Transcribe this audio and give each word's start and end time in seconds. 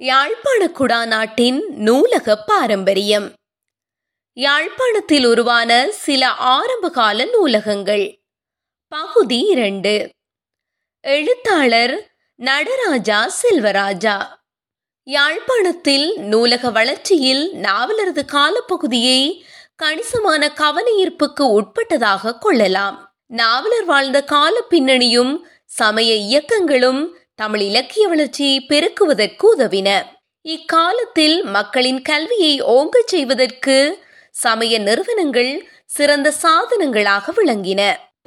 யாழ்ப்பாண 0.00 0.66
குடாநாட்டின் 0.66 1.60
நூலக 1.68 2.36
பாரம்பரியம். 2.46 3.32
யாழ்ப்பாணத்தில் 4.32 5.24
உருவான 5.24 5.90
சில 5.90 6.28
ஆரம்பகால 6.28 7.24
நூலகங்கள். 7.24 8.22
பகுதி 8.88 9.38
இரண்டு. 9.38 10.10
எழுத்தாளர் 11.00 12.14
நடராஜா 12.34 13.30
செல்வராஜா. 13.42 14.26
யாழ்ப்பாணத்தில் 15.02 16.18
நூலக 16.18 16.70
வளர்ச்சியில் 16.70 17.52
நாவலரது 17.52 18.24
காலப்பகுதியை 18.26 19.42
கணிசமான 19.76 20.52
கவனஈர்ப்புக்கு 20.54 21.40
உட்பட்டதாக 21.40 22.38
கொள்ளலாம். 22.38 23.16
நாவலர் 23.26 23.84
வாழ்ந்த 23.84 24.24
கால 24.24 24.62
பின்னணியும் 24.70 25.38
சமய 25.64 26.14
இயக்கங்களும் 26.14 27.18
தமிழ் 27.40 27.60
இலக்கிய 27.60 28.08
வளர்ச்சியை 28.08 28.66
பெருக்குவதற்கு 28.68 29.44
உதவின. 29.56 29.90
இக்காலத்தில் 30.42 31.42
மக்களின் 31.44 32.02
கல்வியை 32.02 32.62
ஓங்கச் 32.62 33.06
செய்வதற்கு 33.06 33.76
சமய 34.30 34.78
நிறுவனங்கள் 34.78 35.68
சிறந்த 35.86 36.32
சாதனங்களாக 36.42 37.32
விளங்கின. 37.36 37.80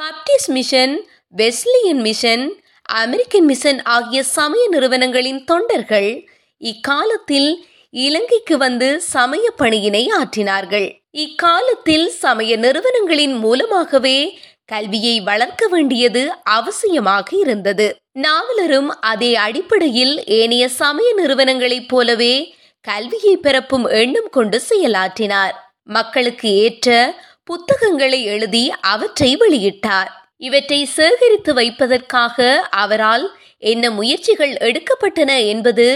Baptist 0.04 0.48
mission 0.48 1.08
Wesleyan 1.28 2.02
mission 2.02 2.64
American 2.82 3.46
mission 3.46 3.82
ஆகிய 3.84 4.24
சமய 4.24 4.68
நிறுவனங்களின் 4.70 5.44
தொண்டர்கள் 5.44 6.28
இக்காலத்தில் 6.58 7.66
இலங்கைக்கு 7.90 8.58
வந்து 8.58 9.02
சமய 9.02 9.54
பணியினை 9.60 10.04
ஆற்றினார்கள். 10.22 10.88
இக்காலத்தில் 11.12 12.10
சமய 12.10 12.58
நிறுவனங்களின் 12.58 13.36
மூலமாகவே 13.36 14.18
கல்வியை 14.66 15.22
வளர்க்க 15.22 15.68
வேண்டியது 15.68 16.34
அவசியமாக 16.50 17.36
இருந்தது. 17.40 17.96
நாவலரும் 18.20 18.90
அதே 19.02 19.36
அடிப்படையில் 19.36 20.24
ஏனைய 20.26 20.70
சமய 20.70 21.14
நிறுவனங்களைப் 21.18 21.88
போலவே 21.88 22.56
கல்வியை 22.82 23.38
பிறப்பும் 23.38 23.86
எண்ணம் 23.86 24.30
கொண்டு 24.30 24.62
செயலாற்றினார். 24.70 25.56
மக்களுக்கு 25.84 26.50
ஏற்ற 26.56 27.16
புத்தகங்களை 27.44 28.24
எழுதி 28.24 28.74
அவற்றை 28.82 29.38
வெளியிட்டார். 29.38 30.12
இவற்றை 30.38 30.86
சேகரித்து 30.86 31.54
வைப்பதற்காக 31.54 32.68
அவரால் 32.70 33.26
என்ன 33.58 33.90
முயற்சிகள் 33.90 34.54
எடுக்கப்பட்டன 34.54 35.48
என்பது 35.48 35.88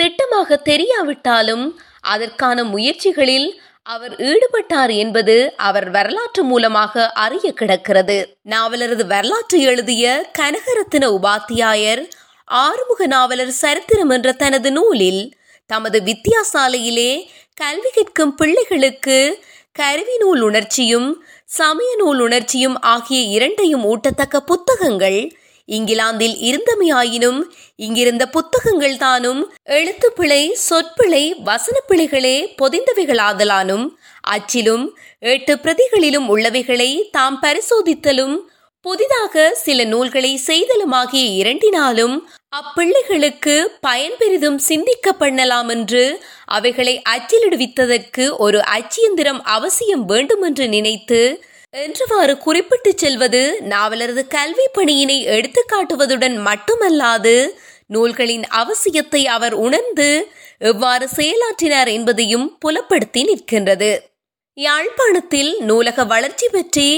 திட்டமாக 0.00 0.58
தெரியாவிட்டாலும் 0.64 1.64
அதற்கான 2.00 2.64
முயற்சிகளில் 2.64 3.60
அவர் 3.86 4.14
ஈடுபட்டார் 4.20 4.92
என்பது 4.94 5.34
அவர் 5.56 5.90
வரலாற்று 5.90 6.42
மூலமாக 6.44 7.12
அறிய 7.14 7.52
கிடக்கிறது. 7.52 8.16
நாவலரது 8.50 9.04
வரலாற்று 9.06 9.58
எழுதிய 9.60 10.04
கனகரத்தின 10.38 11.04
உபாத்தியாயர் 11.18 12.02
ஆறுமுக 12.48 13.06
நாவலர் 13.06 13.52
சரித்திரம் 13.54 14.10
என்ற 14.10 14.32
தனது 14.32 14.70
நூலில் 14.70 15.22
தமது 15.70 15.98
வித்தியாசாலையிலே 16.00 17.10
கல்வி 17.54 17.90
கற்கும் 17.90 18.34
பிள்ளைகளுக்கு 18.34 19.18
கருவி 19.72 20.16
நூல் 20.16 20.40
உணர்ச்சியும் 20.40 21.08
சமய 21.48 21.90
நூல் 21.96 22.20
உணர்ச்சியும் 22.20 22.76
ஆகிய 22.84 23.20
இரண்டையும் 23.36 23.84
ஊட்டத்தக்க 23.84 24.36
புத்தகங்கள் 24.40 25.20
இங்கிலாந்தில் 25.70 26.36
இருந்தமையாயினும் 26.48 27.40
இங்கிருந்த 27.78 28.24
புத்தகங்கள் 28.28 28.96
தானும் 28.96 29.42
எழுத்துப்பிழை 29.70 30.42
சொற்பிழை 30.66 31.24
வசனப்பிழைகளே 31.46 32.36
பொதிந்தவைகளாதலானும் 32.60 33.86
அச்சிலும் 34.30 34.86
எட்டு 35.28 35.54
பிரதிகளிலும் 35.56 36.26
உள்ளவைகளை 36.28 36.90
தாம் 37.10 37.38
பரிசோதித்தலும் 37.42 38.36
புதிதாக 38.86 39.34
சில 39.62 39.80
நூல்களை 39.84 40.30
செய்தலுமாகிய 40.46 41.24
இரண்டினாலும் 41.40 42.14
அப்பிள்ளைகளுக்கு 42.58 43.54
பயன் 43.80 44.16
பெரிதும் 44.18 44.56
சிந்திக்க 44.62 45.12
பண்ணலாம் 45.12 45.68
என்று 45.68 46.04
அவைகளை 46.48 46.94
அச்சிலிடுவித்ததற்கு 47.10 48.24
ஒரு 48.38 48.58
அச்சியந்திரம் 48.72 49.40
அவசியம் 49.50 50.04
வேண்டும் 50.04 50.42
என்று 50.42 50.66
நினைத்து 50.68 51.20
என்றவாறு 51.74 52.34
குறிப்பிட்டு 52.38 52.90
செல்வது 52.96 53.40
நாவலரது 53.68 54.22
கல்வி 54.28 54.64
பணியினை 54.78 55.18
எடுத்துக்காட்டுவதுடன் 55.34 56.36
மட்டுமல்லாது 56.46 57.34
நூல்களின் 57.86 58.44
அவசியத்தை 58.52 59.22
அவர் 59.26 59.54
உணர்ந்து 59.54 60.08
எவ்வாறு 60.58 61.06
செயலாற்றினார் 61.16 61.90
என்பதையும் 61.92 62.46
புலப்படுத்தி 62.58 63.22
நிற்கின்றது. 63.24 63.92
யாழ்ப்பாணத்தில் 64.56 65.52
நூலக 65.60 66.04
வளர்ச்சி 66.04 66.48
பற்றி 66.48 66.88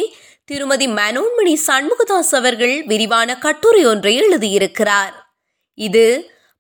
திருமதி 0.44 0.86
மனோன்மணி 0.88 1.54
சண்முகதாஸ் 1.66 2.34
அவர்கள் 2.34 2.76
விரிவான 2.86 3.38
கட்டுரை 3.38 3.82
ஒன்றை 3.86 4.14
எழுதியிருக்கிறார். 4.20 5.12
இது 5.78 6.06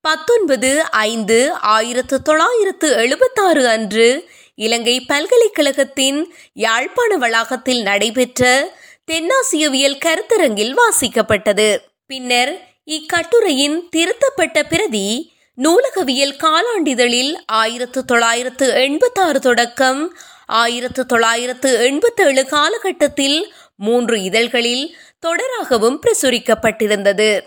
பத்தொன்பது 0.04 0.70
ஐந்து 1.08 1.38
ஆயிரத்து 1.74 2.16
தொள்ளாயிரத்து 2.22 2.88
எழுபத்தாறு 2.92 3.64
அன்று 3.68 4.08
இலங்கை 4.54 5.00
பல்கலைக்கழகத்தின் 5.00 6.34
யாழ்ப்பாண 6.52 7.16
வளாகத்தில் 7.16 7.82
நடைபெற்ற 7.82 8.72
தென்னாசியவியல் 9.10 9.98
கருத்தரங்கில் 9.98 10.74
வாசிக்கப்பட்டது. 10.74 11.78
பின்னர் 12.06 12.68
இக்கட்டுரையின் 12.86 13.88
திருத்தப்பட்ட 13.88 14.62
பிரதி 14.62 15.32
நூலகவியல் 15.54 16.36
காலாண்டிதழில் 16.36 17.34
ஆயிரத்து 17.46 18.04
தொள்ளாயிரத்து 18.04 18.72
எண்பத்தாறு 18.72 19.40
தொடக்கம் 19.40 20.16
ஆயிரத்து 20.46 21.06
தொள்ளாயிரத்து 21.06 21.78
எண்பத்தேழு 21.84 22.46
காலகட்டத்தில் 22.46 23.54
மூன்று 23.76 24.22
இதழ்களில் 24.22 24.96
தொடராகவும் 25.26 25.98
பிரசுரிக்கப்பட்டிருந்தது. 26.06 27.42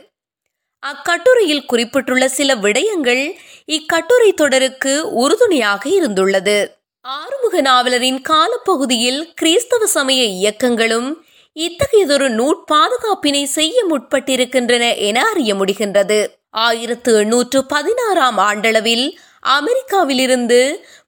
அக்கட்டுரையில் 0.79 1.65
குறிப்பிட்டுள்ள 1.65 2.27
சில 2.27 2.55
விடயங்கள் 2.55 3.35
இக்கட்டுரை 3.65 4.33
தொடருக்கு 4.33 5.11
உறுதுணையாக 5.11 5.89
இருந்துள்ளது. 5.89 6.83
ஆறுமுக 7.05 7.61
நாவலரின் 7.61 8.21
காலப்பகுதியில் 8.21 9.33
கிறிஸ்தவ 9.33 9.85
சமய 9.85 10.23
இயக்கங்களும் 10.23 11.09
இத்தகையதொரு 11.53 12.27
நூற்பாதுகாப்பினை 12.29 13.43
செய்ய 13.43 13.85
முற்பட்டிருக்கின்றன 13.89 14.97
என 14.97 15.25
அறிய 15.25 15.55
முடிகின்றது. 15.55 16.27
ஆயிரத்து 16.49 17.19
எண்ணூற்று 17.19 17.65
பதினாறாம் 17.65 18.37
ஆண்டளவில் 18.37 19.05
அமெரிக்காவிலிருந்து 19.49 20.59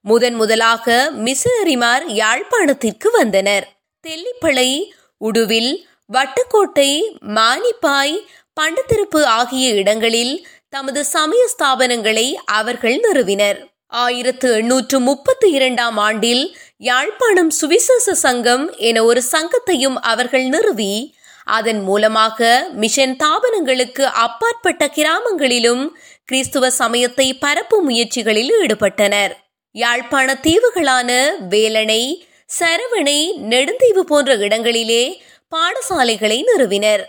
முதன் 0.02 0.34
முதலாக 0.34 1.12
மிஷனரிமார் 1.16 2.06
யாழ்ப்பாணத்திற்கு 2.22 3.12
வந்தனர். 3.12 3.68
தெல்லிப்பளை 4.04 4.70
உடுவில் 5.18 5.72
வட்டுக்கோட்டை 6.14 6.92
மானிப்பாய் 7.22 8.16
பண்டத்திருப்பு 8.62 9.24
ஆகிய 9.24 9.74
இடங்களில் 9.74 10.48
தமது 10.70 11.04
சமய 11.06 11.48
ஸ்தாபனங்களை 11.58 12.34
அவர்கள் 12.46 13.00
நிறுவினர். 13.00 13.60
ஆயிரத்து 13.88 14.54
எண்ணூற்று 14.54 15.00
முப்பத்தி 15.00 15.50
இரண்டாம் 15.50 15.98
ஆண்டில் 15.98 16.58
யாழ்ப்பாணம் 16.78 17.50
சுவிசேஷ 17.50 18.14
சங்கம் 18.14 18.78
என 18.78 19.04
ஒரு 19.04 19.22
சங்கத்தையும் 19.32 19.96
அவர்கள் 19.96 20.44
நிறுவி. 20.44 21.16
அதன் 21.46 21.82
மூலமாக 21.82 22.70
மிஷன் 22.74 23.16
தாபனங்களுக்கு 23.16 24.02
அப்பாற்பட்ட 24.02 24.88
கிராமங்களிலும் 24.88 25.96
கிறிஸ்துவ 26.26 26.70
சமயத்தை 26.70 27.34
பரப்பும் 27.34 27.90
முயற்சிகளில் 27.90 28.52
ஈடுபட்டனர். 28.62 29.34
யாழ்ப்பாண 29.72 30.34
தீவுகளான 30.34 31.12
வேலணை 31.50 32.28
சரவணை 32.60 33.20
நெடுந்தீவு 33.52 34.00
போன்ற 34.00 34.36
இடங்களிலே 34.36 35.22
பாடசாலைகளை 35.56 36.44
நிறுவினர். 36.44 37.06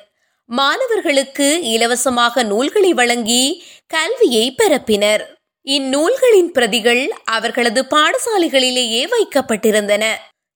மாணவர்களுக்கு 0.47 1.63
இலவசமாக 1.63 2.43
நூல்களை 2.43 2.93
வழங்கி 2.93 3.65
கல்வியை 3.87 4.55
பரப்பினர். 4.59 5.38
இந்நூல்களின் 5.69 6.51
பிரதிகள் 6.53 7.03
அவர்களது 7.25 7.81
பாடசாலைகளிலேயே 7.91 9.03
வைக்கப்பட்டிருந்தன. 9.15 10.05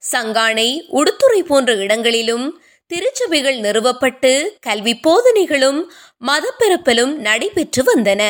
சங்கானை 0.03 0.69
உடுத்துறை 0.93 1.41
போன்ற 1.47 1.73
இடங்களிலும் 1.75 2.47
திருச்சபைகள் 2.91 3.59
நிறுவப்பட்டு 3.59 4.33
கல்வி 4.61 4.95
போதனைகளும் 5.03 5.81
மதப்பெருப்பலும் 6.27 7.12
நடைபெற்று 7.17 7.83
வந்தன. 7.83 8.23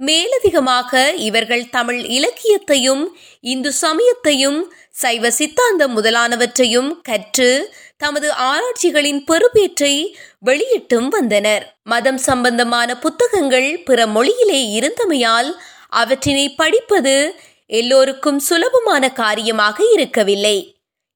மேலதிகமாக 0.00 1.12
இவர்கள் 1.20 1.64
தமிழ் 1.68 2.02
இலக்கியத்தையும் 2.18 3.02
இந்து 3.40 3.72
சமயத்தையும் 3.72 4.60
சைவ 4.90 5.30
சித்தாந்தம் 5.30 5.96
முதலானவற்றையும் 5.96 6.90
கற்று 7.02 7.50
தமது 7.96 8.28
ஆராய்ச்சிகளின் 8.50 9.20
பெறுபேற்றை 9.24 9.94
வெளியிட்டும் 10.46 11.08
வந்தனர். 11.08 11.64
மதம் 11.82 12.18
சம்பந்தமான 12.18 12.98
புத்தகங்கள் 12.98 13.82
பிற 13.84 14.06
மொழியிலே 14.06 14.62
இருந்தமையால் 14.78 15.50
அவற்றினை 15.90 16.46
படிப்பது 16.54 17.14
எல்லோருக்கும் 17.66 18.38
சுலபமான 18.38 19.12
காரியமாக 19.12 19.84
இருக்கவில்லை. 19.92 20.56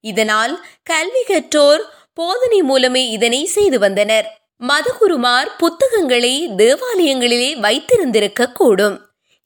இதனால் 0.04 0.54
கல்வி 0.82 1.22
கற்றோர் 1.22 1.82
போதனை 2.14 2.62
மூலமே 2.62 3.02
இதனை 3.08 3.40
செய்து 3.46 3.78
வந்தனர். 3.78 4.28
மதகுருமார் 4.60 5.48
புத்தகங்களை 5.58 6.34
தேவாலயங்களிலே 6.56 7.50
வைத்திருந்திருக்க 7.58 8.52
கூடும் 8.52 8.96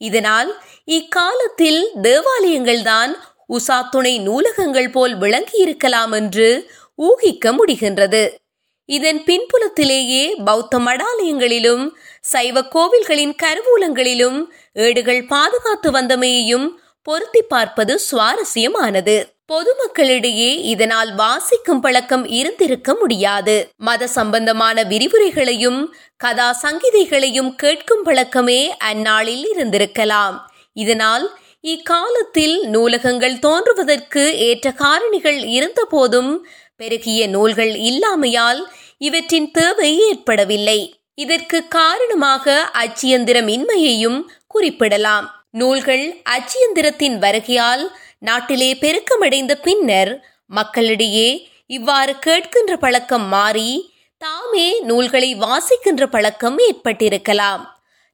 இதனால் 0.01 0.51
இக்காலத்தில் 0.85 1.81
தேவாலயங்கள்தான் 2.03 3.13
உசா 3.47 3.79
துணை 3.83 4.15
நூலகங்கள் 4.19 4.91
போல் 4.91 5.15
விளங்கியிருக்கலாம் 5.19 6.13
என்று 6.13 6.49
ஊகிக்க 6.99 7.53
முடிகின்றது. 7.53 8.23
இதன் 8.89 9.21
பின்புலத்திலேயே 9.27 10.25
பௌத்த 10.45 10.79
மடாலயங்களிலும் 10.79 11.85
சைவ 12.21 12.61
கோவில்களின் 12.61 13.35
கருவூலங்களிலும் 13.43 14.45
ஏடுகள் 14.73 15.27
பாதுகாத்து 15.27 15.91
வந்தமையையும் 15.91 16.69
பொருத்தி 17.03 17.43
பார்ப்பது 17.43 18.01
சுவாரஸ்யமானது. 18.11 19.37
பொதுமக்களிடையே 19.53 20.63
இதனால் 20.63 21.15
வாசிக்கும் 21.15 21.81
பழக்கம் 21.81 22.27
இருந்திருக்க 22.27 22.95
முடியாது. 22.95 23.69
மத 23.77 24.07
சம்பந்தமான 24.07 24.83
விரிவுரைகளையும் 24.83 25.87
கதா 26.17 26.59
சங்கீதைகளையும் 26.63 27.55
கேட்கும் 27.55 28.03
பழக்கமே 28.03 28.77
அந்நாளில் 28.77 29.57
இருந்திருக்கலாம். 29.57 30.39
இதனால் 30.73 31.39
இக்காலத்தில் 31.61 32.67
நூலகங்கள் 32.67 33.39
தோன்றுவதற்கு 33.39 34.39
ஏற்ற 34.39 34.71
காரணிகள் 34.71 35.45
இருந்தபோதும் 35.45 36.47
பெருகிய 36.77 37.27
நூல்கள் 37.27 37.73
இல்லாமையால் 37.73 38.65
இவற்றின் 38.99 39.51
தேவை 39.51 39.99
ஏற்படவில்லை. 39.99 40.98
இதற்கு 41.23 41.59
காரணமாக 41.69 42.71
அச்சியந்திரமின்மையையும் 42.73 44.19
குறிப்பிடலாம். 44.47 45.27
நூல்கள் 45.51 46.05
அச்சியந்திரத்தின் 46.35 47.17
வருகையால் 47.25 47.85
நாட்டிலே 48.19 48.75
பெருக்கமடைந்த 48.75 49.55
பின்னர் 49.55 50.13
மக்களிடையே 50.47 51.49
இவ்வாறு 51.67 52.15
கேட்கின்ற 52.27 52.77
பழக்கம் 52.81 53.27
மாறி 53.29 53.93
தாமே 54.19 54.81
நூல்களை 54.81 55.35
வாசிக்கின்ற 55.35 56.07
பழக்கம் 56.07 56.59
ஏற்பட்டிருக்கலாம். 56.59 57.65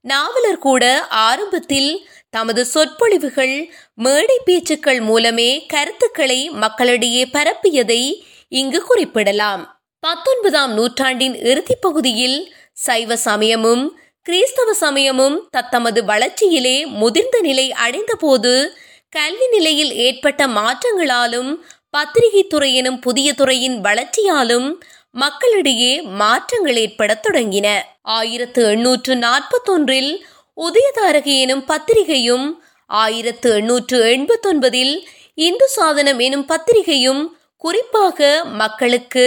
நாவலர் 0.01 0.57
கூட 0.57 0.83
ஆரம்பத்தில் 1.07 2.07
தமது 2.29 2.65
சொற்பொழிவுகள் 2.65 3.55
மேடை 3.95 4.39
பேச்சுக்கள் 4.45 5.01
மூலமே 5.01 5.65
கருத்துக்களை 5.65 6.49
மக்களிடையே 6.49 7.23
பரப்பியதை 7.25 8.03
இங்கு 8.49 8.81
குறிப்பிடலாம். 8.81 9.63
பத்தொன்பதாம் 9.99 10.73
நூற்றாண்டின் 10.73 11.35
இறுதிப்பகுதியில் 11.35 12.39
சைவ 12.77 13.15
சமயமும் 13.15 13.83
கிறிஸ்தவ 14.21 14.73
சமயமும் 14.73 15.49
தத்தமது 15.51 15.99
வளர்ச்சியிலே 16.05 16.85
முதிர்ந்த 16.85 17.41
நிலை 17.41 17.71
அடைந்தபோது 17.71 18.75
கல்வி 19.09 19.47
நிலையில் 19.51 19.93
ஏற்பட்ட 19.95 20.47
மாற்றங்களாலும் 20.47 21.51
பத்திரிகை 21.89 22.47
துறை 22.47 22.75
எனும் 22.75 22.99
புதிய 22.99 23.33
துறையின் 23.33 23.81
வளர்ச்சியாலும் 23.81 24.67
மக்களிடையே 25.11 26.01
மாற்றங்கள் 26.01 26.75
ஏற்படத் 26.75 27.23
தொடங்கின. 27.27 27.67
ஆயிரத்து 28.01 28.61
எண்ணூற்று 28.71 29.15
நாற்பத்தொன்றில் 29.15 30.11
உதயதாரகி 30.57 31.35
எனும் 31.39 31.65
பத்திரிகையும் 31.65 32.47
ஆயிரத்து 32.89 33.49
எண்ணூற்று 33.55 33.99
எண்பத்தொன்பதில் 34.05 34.95
இந்து 35.33 35.67
சாதனம் 35.67 36.19
எனும் 36.19 36.45
பத்திரிகையும் 36.45 37.37
குறிப்பாக 37.57 38.43
மக்களுக்கு 38.53 39.25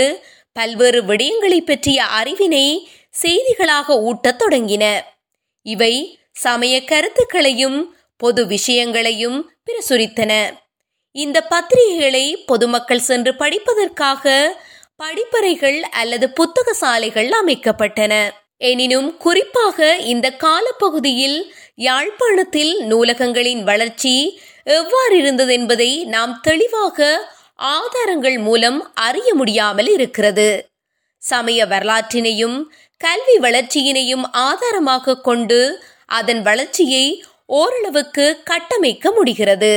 பல்வேறு 0.52 1.02
விடயங்களை 1.02 1.60
பற்றிய 1.60 2.04
அறிவினை 2.18 2.66
செய்திகளாக 3.22 3.88
ஊட்டத் 3.88 4.42
தொடங்கின. 4.42 5.00
இவை 5.62 6.20
சமய 6.32 6.84
கருத்துக்களையும் 6.84 7.96
பொது 8.16 8.46
விஷயங்களையும் 8.46 9.52
பிரசுரித்தன. 9.66 10.32
இந்த 11.10 11.46
பத்திரிகைகளை 11.50 12.46
பொதுமக்கள் 12.46 12.98
சென்று 12.98 13.34
படிப்பதற்காக 13.34 14.52
படிப்பறைகள் 15.02 15.80
அல்லது 15.80 16.32
புத்தக 16.32 16.72
சாலைகள் 16.72 17.30
அமைக்கப்பட்டன. 17.44 18.30
எனினும் 18.56 19.16
குறிப்பாக 19.16 19.96
இந்த 19.96 20.30
காலப்பகுதியில் 20.30 21.54
யாழ்ப்பாணத்தில் 21.74 22.78
நூலகங்களின் 22.80 23.62
வளர்ச்சி 23.62 24.40
எவ்வாறு 24.64 25.18
இருந்தது 25.18 25.52
என்பதை 25.52 26.04
நாம் 26.04 26.40
தெளிவாக 26.42 27.28
ஆதாரங்கள் 27.54 28.38
மூலம் 28.38 28.90
அறிய 28.94 29.34
முடியாமல் 29.34 29.88
இருக்கிறது. 29.88 30.66
சமய 31.18 31.66
வரலாற்றினையும் 31.66 32.64
கல்வி 33.00 33.36
வளர்ச்சியினையும் 33.38 34.24
ஆதாரமாக 34.30 35.20
கொண்டு 35.20 35.60
அதன் 36.06 36.42
வளர்ச்சியை 36.42 37.04
ஓரளவுக்கு 37.46 38.24
கட்டமைக்க 38.44 39.12
முடிகிறது. 39.12 39.74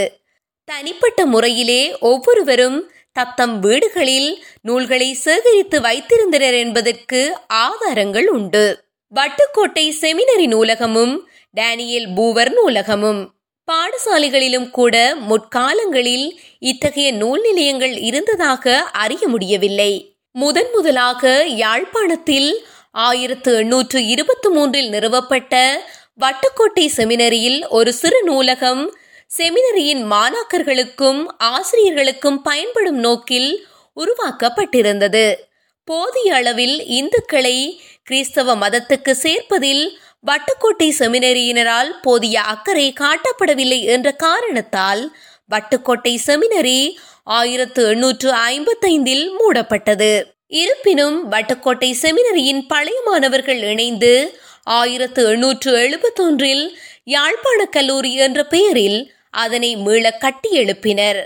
தனிப்பட்ட 0.69 1.25
முறையிலே 1.25 1.81
ஒவ்வொருவரும் 1.99 2.79
தத்தம் 3.11 3.55
வீடுகளில் 3.59 4.29
நூல்களை 4.61 5.09
சேகரித்து 5.13 5.77
வைத்திருந்தனர் 5.81 6.57
என்பதற்கு 6.57 7.21
ஆதாரங்கள் 7.47 8.27
உண்டு. 8.27 8.65
வட்டுக்கோட்டை 9.13 9.85
செமினரி 10.01 10.47
நூலகமும் 10.47 11.15
டேனியல் 11.53 12.07
பூவர் 12.13 12.51
நூலகமும் 12.53 13.21
பாடசாலைகளிலும் 13.67 14.69
கூட 14.69 14.95
முற்காலங்களில் 15.29 16.27
இத்தகைய 16.59 17.11
நூல் 17.11 17.41
நிலையங்கள் 17.41 17.95
இருந்ததாக 18.09 18.73
அறிய 19.03 19.23
முடியவில்லை. 19.27 19.91
முதன் 20.35 20.69
முதலாக 20.73 21.23
யாழ்ப்பாணத்தில் 21.45 22.49
ஆயிரத்து 22.91 23.55
எண்ணூற்று 23.55 24.05
இருபத்தி 24.05 24.49
மூன்றில் 24.49 24.89
நிறுவப்பட்ட 24.89 25.79
வட்டுக்கோட்டை 26.19 26.87
செமினரியில் 26.95 27.67
ஒரு 27.69 27.93
சிறு 27.93 28.23
நூலகம் 28.23 28.95
செமினரியின் 29.37 30.03
மாணாக்கர்களுக்கும் 30.11 31.25
ஆசிரியர்களுக்கும் 31.43 32.37
பயன்படும் 32.43 32.95
நோக்கில் 32.95 33.67
உருவாக்கப்பட்டிருந்தது. 33.95 35.35
போதிய 35.83 36.35
அளவில் 36.35 36.83
இந்துக்களை 36.85 37.79
கிறிஸ்தவ 38.03 38.55
மதத்துக்கு 38.55 39.13
சேர்ப்பதில் 39.21 39.89
வட்டுக்கோட்டை 40.27 40.89
செமினரியினரால் 40.99 41.91
போதிய 42.01 42.41
அக்கறை 42.41 42.93
காட்டப்படவில்லை 42.99 43.83
என்ற 43.85 44.11
காரணத்தால் 44.11 45.15
வட்டுக்கோட்டை 45.49 46.17
செமினரி 46.25 46.95
ஆயிரத்து 47.23 47.87
எண்ணூற்று 47.87 48.31
ஐம்பத்தைந்தில் 48.31 49.25
மூடப்பட்டது. 49.39 50.39
இருப்பினும் 50.59 51.31
வட்டக்கோட்டை 51.31 51.89
செமினரியின் 52.01 52.61
பழைய 52.67 53.01
மாணவர்கள் 53.05 53.61
இணைந்து 53.63 54.39
ஆயிரத்து 54.63 55.21
எண்ணூற்று 55.25 55.69
எழுபத்தொன்றில் 55.77 56.63
யாழ்ப்பாண 57.03 57.65
கல்லூரி 57.65 58.15
என்ற 58.15 58.43
பெயரில் 58.43 59.13
அதனை 59.29 59.75
மீள 59.75 60.11
கட்டி 60.11 60.49
எழுப்பினர். 60.59 61.19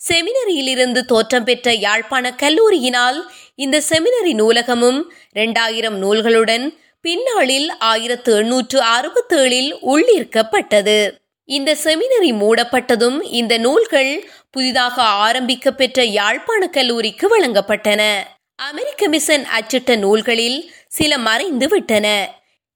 செமினரியிலிருந்து 0.00 1.00
தோற்றம் 1.04 1.44
பெற்ற 1.44 1.74
யாழ்ப்பாண 1.74 2.34
கல்லூரியினால் 2.42 3.20
இந்த 3.54 3.82
செமினரி 3.88 4.34
நூலகமும் 4.34 5.00
இரண்டாயிரம் 5.32 6.02
நூல்களுடன் 6.02 6.66
பின்னாளில் 7.00 7.70
ஆயிரத்து 7.78 8.36
எண்ணூற்று 8.36 8.80
அறுபத்தேழில் 8.96 9.72
உள்ளிருக்கப்பட்டது. 9.94 10.98
இந்த 11.44 11.76
செமினரி 11.84 12.32
மூடப்பட்டதும் 12.42 13.20
இந்த 13.30 13.56
நூல்கள் 13.58 14.28
புதிதாக 14.50 15.02
ஆரம்பிக்க 15.02 15.70
பெற்ற 15.72 16.04
யாழ்ப்பாண 16.04 16.66
கல்லூரிக்கு 16.68 17.28
வழங்கப்பட்டன. 17.28 18.02
அமெரிக்க 18.64 19.08
மிஷன் 19.08 19.44
அச்சிட்ட 19.56 19.92
நூல்களில் 19.96 20.58
சில 20.88 21.12
மறைந்து 21.18 21.66
விட்டன 21.68 22.06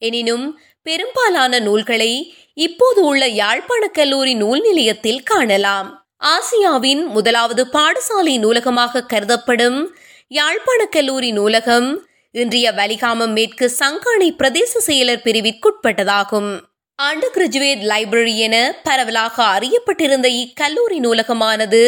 எனினும் 0.02 0.46
பெரும்பாலான 0.87 1.61
நூல்களை 1.61 2.11
இப்போது 2.56 3.00
உள்ள 3.05 3.23
யாழ்ப்பாண 3.40 3.85
கல்லூரி 3.88 4.35
நூல் 4.35 4.61
நிலையத்தில் 4.61 5.23
காணலாம். 5.23 5.88
ஆசியாவின் 6.25 7.02
முதலாவது 7.16 7.62
பாடசாலை 7.76 8.35
நூலகமாக 8.38 9.04
கருதப்படும் 9.12 9.78
யாழ்ப்பாண 10.30 10.80
கல்லூரி 10.97 11.30
நூலகம் 11.33 11.88
இன்றைய 12.35 12.73
வலிகாமம் 12.73 13.35
மேற்கு 13.38 13.68
சங்கானை 13.80 14.28
பிரதேச 14.40 14.80
செயலர் 14.87 15.25
பிரிவிற்குட்பட்டதாகும். 15.26 16.50
அண்டர் 16.99 17.35
கிராஜுவேட் 17.37 17.85
லைப்ரரி 17.92 18.35
என 18.47 18.57
பரவலாக 18.83 19.37
அறியப்பட்டிருந்த 19.57 20.30
இக்கல்லூரி 20.42 20.99
நூலகமானது 21.07 21.83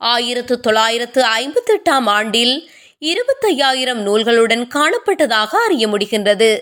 ஆயிரத்து 0.00 0.54
தொள்ளாயிரத்து 0.60 1.20
ஐம்பத்தி 1.40 1.72
எட்டாம் 1.76 2.08
ஆண்டில் 2.14 2.54
இருபத்தையாயிரம் 2.98 4.06
நூல்களுடன் 4.06 4.64
காணப்பட்டதாக 4.74 5.50
அறிய 5.66 5.88
முடிகின்றது. 5.88 6.58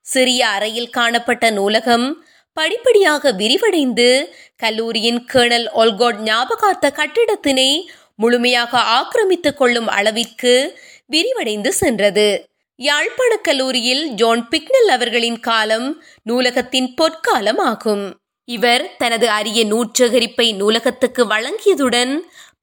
சிறிய 0.00 0.48
அறையில் 0.48 0.90
காணப்பட்ட 0.90 1.50
நூலகம் 1.50 2.24
படிப்படியாக 2.52 3.32
விரிவடைந்து 3.32 4.08
கல்லூரியின் 4.56 5.20
கேர்னல் 5.32 5.68
ஒல்கோட் 5.74 6.20
ஞாபகார்த்த 6.20 6.92
கட்டிடத்தினை 6.96 7.70
முழுமையாக 8.14 8.78
ஆக்கிரமித்துக் 8.78 9.56
கொள்ளும் 9.56 9.86
அளவிற்கு 9.86 10.54
விரிவடைந்து 11.12 11.68
சென்றது. 11.68 12.48
யாழ்ப்பாண 12.76 13.36
கல்லூரியில் 13.36 14.08
ஜோன் 14.08 14.42
பிக்னல் 14.50 14.90
அவர்களின் 14.90 15.40
காலம் 15.40 16.02
நூலகத்தின் 16.22 16.94
பொற்காலம் 16.94 17.58
ஆகும் 17.58 18.04
இவர் 18.44 18.84
தனது 18.98 19.28
அரிய 19.28 19.60
நூற்றகரிப்பை 19.64 20.46
நூலகத்துக்கு 20.56 21.22
வழங்கியதுடன் 21.28 22.12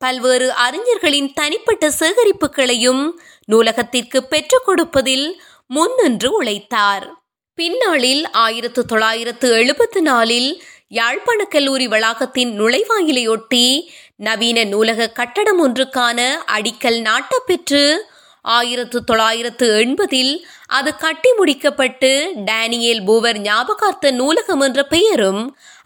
பல்வேறு 0.01 0.47
அறிஞர்களின் 0.53 1.29
தனிப்பட்ட 1.33 1.85
சேகரிப்புகளையும் 1.99 3.03
நூலகத்திற்கு 3.45 4.19
பெற்றுக் 4.23 4.65
கொடுப்பதில் 4.65 5.27
முன்னின்று 5.67 6.29
உழைத்தார். 6.39 7.05
பின்னாளில் 7.57 8.23
ஆயிரத்து 8.31 8.81
தொள்ளாயிரத்து 8.85 9.47
எழுபத்தி 9.55 10.01
நாலில் 10.01 10.49
யாழ்ப்பாண 10.87 11.39
கல்லூரி 11.43 11.87
வளாகத்தின் 11.87 12.51
நுழைவாயிலையொட்டி 12.59 13.65
நவீன 14.15 14.63
நூலக 14.63 15.09
கட்டடம் 15.09 15.59
ஒன்றுக்கான 15.65 16.19
அடிக்கல் 16.57 16.99
நாட்டப்பெற்று 17.07 17.81
ஆயிரத்து 18.45 18.97
தொள்ளாயிரத்து 19.03 19.65
எண்பதில் 19.77 20.33
அது 20.67 20.91
கட்டி 20.95 21.29
முடிக்கப்பட்டு 21.39 22.11
டேனியல் 22.49 23.03
பூவர் 23.03 23.39
ஞாபகார்த்த 23.39 24.11
நூலகம் 24.11 24.59
என்ற 24.59 24.81
பெயரும் 24.83 25.41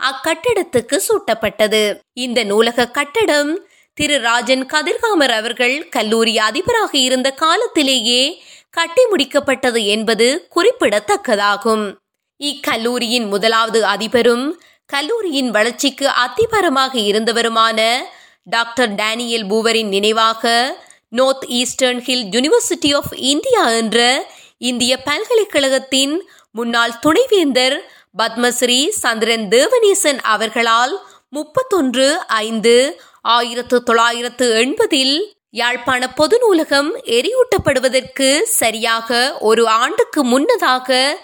அக்கட்டடத்துக்கு 0.10 0.98
சூட்டப்பட்டது. 1.08 1.84
இந்த 2.13 2.39
நூலக 2.44 2.89
கட்டடம் 2.98 3.51
திரு 3.98 4.18
ராஜன் 4.20 4.66
கதிர்காமர் 4.66 5.32
அவர்கள் 5.32 5.90
கல்லூரி 5.90 6.38
அதிபராக 6.38 6.98
இருந்த 6.98 7.32
காலத்திலேயே 7.32 8.44
கட்டி 8.70 9.04
முடிக்கப்பட்டது 9.12 9.86
என்பது 9.86 10.48
குறிப்பிடத்தக்கதாகும். 10.56 11.98
இக்கல்லூரியின் 12.40 13.28
முதலாவது 13.28 13.86
அதிபரும் 13.86 14.46
கல்லூரியின் 14.86 15.52
வளர்ச்சிக்கு 15.52 16.08
அத்திபரமாக 16.08 16.94
இருந்தவருமான 17.00 17.80
டாக்டர் 18.44 18.96
டேனியல் 18.96 19.46
பூவரின் 19.46 19.88
நினைவாக 19.88 20.54
North 21.10 21.46
Eastern 21.46 22.02
Hill 22.02 22.26
University 22.32 22.96
of 22.96 23.14
India 23.14 23.70
என்ற 23.70 24.28
இந்திய 24.58 24.98
பல்கலைக்கழகத்தின் 24.98 26.16
முன்னாள் 26.52 27.00
துணைவேந்தர் 27.00 27.78
பத்மஸ்ரீ 28.18 28.90
சந்திரன் 28.90 29.48
தேவநேசன் 29.48 30.20
அவர்களால் 30.22 30.96
முப்பத்தொன்று 31.30 32.08
ஐந்து 32.28 33.00
ஆயிரத்து 33.22 33.84
தொள்ளாயிரத்து 33.84 34.46
எண்பதில் 34.54 35.34
யாழ்ப்பாண 35.50 36.10
பொது 36.10 36.40
நூலகம் 36.40 36.96
எரியூட்டப்படுவதற்கு 36.98 38.42
சரியாக 38.42 39.38
ஒரு 39.40 39.68
ஆண்டுக்கு 39.68 40.24
முன்னதாக 40.24 41.18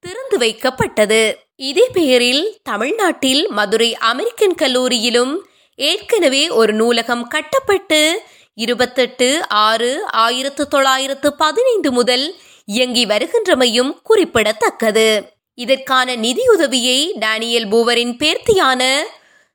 திறந்து 0.00 0.38
வைக்கப்பட்டது. 0.38 1.34
இதே 1.56 1.88
பெயரில் 1.92 2.58
தமிழ்நாட்டில் 2.62 3.48
மதுரை 3.50 3.94
அமெரிக்கன் 3.94 4.56
கல்லூரியிலும் 4.62 5.34
ஏற்கனவே 5.76 6.48
ஒரு 6.48 6.72
நூலகம் 6.72 7.28
கட்டப்பட்டு 7.28 8.22
இருபத்தெட்டு 8.54 9.48
ஆறு 9.48 10.06
ஆயிரத்து 10.06 10.68
தொள்ளாயிரத்து 10.68 11.34
பதினைந்து 11.34 11.92
முதல் 11.92 12.34
இயங்கி 12.64 13.06
வருகின்றமையும் 13.06 13.92
குறிப்பிடத்தக்கது. 14.02 15.32
இதற்கான 15.54 16.16
நிதியுதவியை 16.16 16.98
டேனியல் 17.18 17.68
பூவரின் 17.68 18.14
பேர்த்தியான 18.16 18.82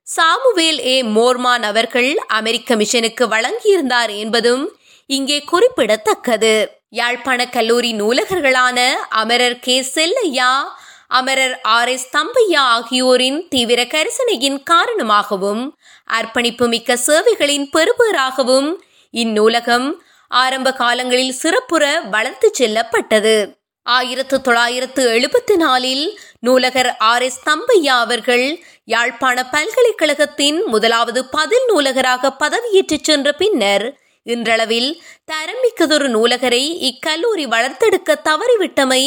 சாமுவேல் 0.10 0.86
ஏ. 0.86 1.01
மோர்மான் 1.04 1.63
அவர்கள் 1.63 2.16
அமெரிக்க 2.28 2.75
மிஷனுக்கு 2.75 3.24
வழங்கியிருந்தார் 3.25 4.18
என்பதும் 4.18 4.63
இங்கே 5.06 5.42
குறிப்பிடத்தக்கது. 5.42 6.54
யாழ்ப்பாண 6.89 7.48
கல்லூரி 7.50 7.94
நூலகர்களான 7.94 8.78
அமரர் 9.10 9.60
கே. 9.60 9.82
செல்லையா 9.82 10.78
அமரர் 11.08 11.62
ஆர். 11.62 11.88
எஸ். 11.88 12.10
தம்பையா 12.18 12.63
ஆகியோரின் 12.75 13.48
தீவிர 13.50 13.86
கரிசனையின் 13.86 14.63
காரணமாகவும் 14.63 15.78
அர்ப்பணிப்பு 16.06 16.68
மிக்க 16.68 16.98
சேவைகளின் 16.98 17.70
பெறுபேறாகவும் 17.78 18.70
இந்நூலகம் 19.10 20.01
ஆரம்ப 20.28 20.74
காலங்களில் 20.74 21.32
சிறப்புற 21.32 22.00
வளர்த்து 22.00 22.50
செல்லப்பட்டது. 22.54 23.59
ஆயிரத்து 23.83 24.41
தொள்ளாயிரத்து 24.41 25.03
எழுபத்தி 25.09 25.55
நாலில் 25.55 26.19
நூலகர் 26.39 26.98
ஆர் 26.98 27.21
எஸ் 27.21 27.39
தம்பையா 27.45 27.95
அவர்கள் 28.05 28.63
யாழ்ப்பாண 28.86 29.50
பல்கலைக்கழகத்தின் 29.51 30.63
முதலாவது 30.65 31.25
பதில் 31.25 31.65
நூலகராக 31.74 32.31
பதவியேற்றுச் 32.39 33.03
சென்ற 33.03 33.33
பின்னர் 33.33 34.00
இன்றளவில் 34.24 35.01
தரமிக்கதொரு 35.31 36.07
நூலகரை 36.07 36.63
இக்கல்லூரி 36.89 37.45
வளர்த்தெடுக்க 37.45 38.15
தவறிவிட்டமை 38.24 39.03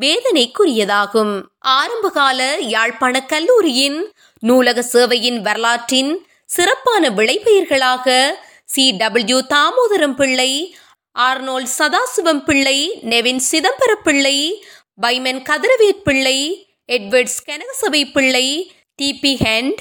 வேதனைக்குரியதாகும். 0.00 1.34
ஆரம்பகால 1.58 2.56
யாழ்ப்பாண 2.60 3.22
கல்லூரியின் 3.22 4.12
நூலக 4.38 4.84
சேவையின் 4.92 5.40
வரலாற்றின் 5.40 6.26
சிறப்பான 6.44 7.10
விளைபெயர்களாக 7.10 8.32
சி. 8.64 8.92
டபிள்யூ. 8.92 9.38
தாமோதரம் 9.54 10.14
பிள்ளை 10.14 10.76
ஆர்னோல் 11.16 11.66
சதாசிவம் 11.78 12.42
பிள்ளை 12.44 12.78
நெவின் 13.02 13.40
சிதம்பர 13.50 13.92
பிள்ளை 14.04 14.36
பைமன் 15.02 15.40
கதிரவேட் 15.48 16.02
Pillai 16.04 16.38
Edwards 16.88 17.40
Kanagasabai 17.46 18.02
Pillai 18.12 18.46
D 18.94 19.08
P 19.14 19.32
ஹெண்ட் 19.44 19.80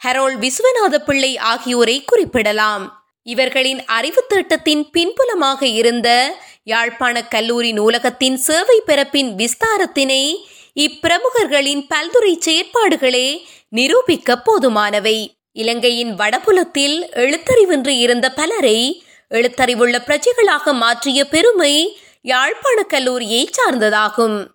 ஹெரோல் 0.00 0.36
Viswanatha 0.36 0.98
Pillai 0.98 1.36
ஆகியோரை 1.36 2.04
குறிப்பிடலாம். 2.04 2.84
இவர்களின் 3.26 3.84
அறிவு 3.84 4.22
திட்டத்தின் 4.28 4.84
பின்புலமாக 4.90 5.62
இருந்த 5.80 6.08
யாழ்ப்பாண 6.62 7.16
கல்லூரி 7.24 7.72
நூலகத்தின் 7.72 8.38
சேவை 8.38 8.78
பிறப்பின் 8.86 9.30
விஸ்தாரத்தினை 9.34 10.22
இப்பிரமுகர்களின் 10.76 11.82
பல்துறை 11.88 12.32
செயற்பாடுகளே 12.46 13.28
நிரூபிக்க 13.68 14.42
போதுமானவை. 14.46 15.18
இலங்கையின் 15.52 16.12
வடபுலத்தில் 16.14 16.98
எழுத்தறிவின்றி 17.22 17.94
இருந்த 17.98 18.26
பலரை 18.30 18.78
எழுத்தறிவுள்ள 19.34 19.96
பிரஜைகளாக 20.06 20.72
மாற்றிய 20.72 21.24
பெருமை 21.24 22.00
யாழ்ப்பாண 22.22 22.82
கல்லூரியை 22.82 23.50
சார்ந்ததாகும். 23.58 24.46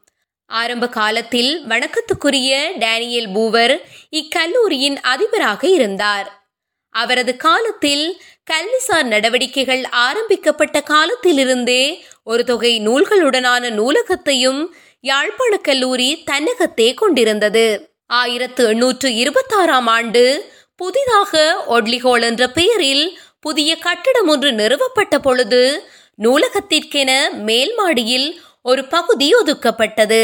ஆரம்ப 0.45 0.87
காலத்தில் 0.87 1.65
வணக்கத்துக்குரிய 1.67 2.77
டேனியல் 2.79 3.29
பூவர் 3.33 3.81
இக்கல்லூரியின் 4.11 4.95
அதிபராக 5.01 5.67
இருந்தார். 5.67 6.49
அவரது 6.89 7.35
காலத்தில் 7.37 8.21
கல்விசார் 8.51 9.03
நடவடிக்கைகள் 9.03 9.83
ஆரம்பிக்கப்பட்ட 9.83 10.81
காலத்திலிருந்தே 10.81 12.05
ஒரு 12.23 12.43
தொகை 12.43 12.73
நூல்களுடனான 12.87 13.69
நூலகத்தையும் 13.69 14.61
யாழ்ப்பாண 14.99 15.57
கல்லூரி 15.57 16.23
தன்னகத்தே 16.23 16.93
கொண்டிருந்தது. 16.93 17.89
ஆயிரத்து 18.07 18.65
எண்ணூற்று 18.67 19.09
இருபத்தாறாம் 19.09 19.87
ஆண்டு 19.87 20.53
புதிதாக 20.75 21.63
ஒட்லிகோல் 21.67 22.21
என்ற 22.21 22.47
பெயரில் 22.47 23.19
புதிய 23.45 23.71
கட்டடம் 23.77 24.27
ஒன்று 24.27 24.51
நிறுவப்பட்ட 24.51 25.15
பொழுது 25.19 25.89
நூலகத்திற்கென 26.23 27.11
மேல் 27.39 27.73
மாடியில் 27.73 28.41
ஒரு 28.61 28.83
பகுதி 28.85 29.27
ஒதுக்கப்பட்டது. 29.33 30.21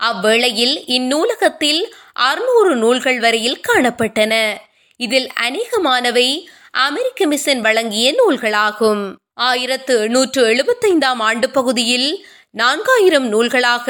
அவ்வேளையில் 0.00 0.76
இந்நூலகத்தில் 0.86 1.82
அறுநூறு 2.28 2.76
நூல்கள் 2.76 3.18
வரையில் 3.18 3.60
காணப்பட்டன. 3.68 4.54
இதில் 5.00 5.28
அநேகமானவை 5.40 6.28
அமெரிக்க 6.70 7.26
மிஷன் 7.26 7.60
வழங்கிய 7.60 8.06
நூல்களாகும். 8.12 9.04
ஆயிரத்து 9.34 10.00
எண்ணூற்று 10.00 10.42
எழுபத்தைந்தாம் 10.46 11.22
ஆண்டு 11.28 11.50
பகுதியில் 11.50 12.26
நான்காயிரம் 12.58 13.28
நூல்களாக 13.32 13.88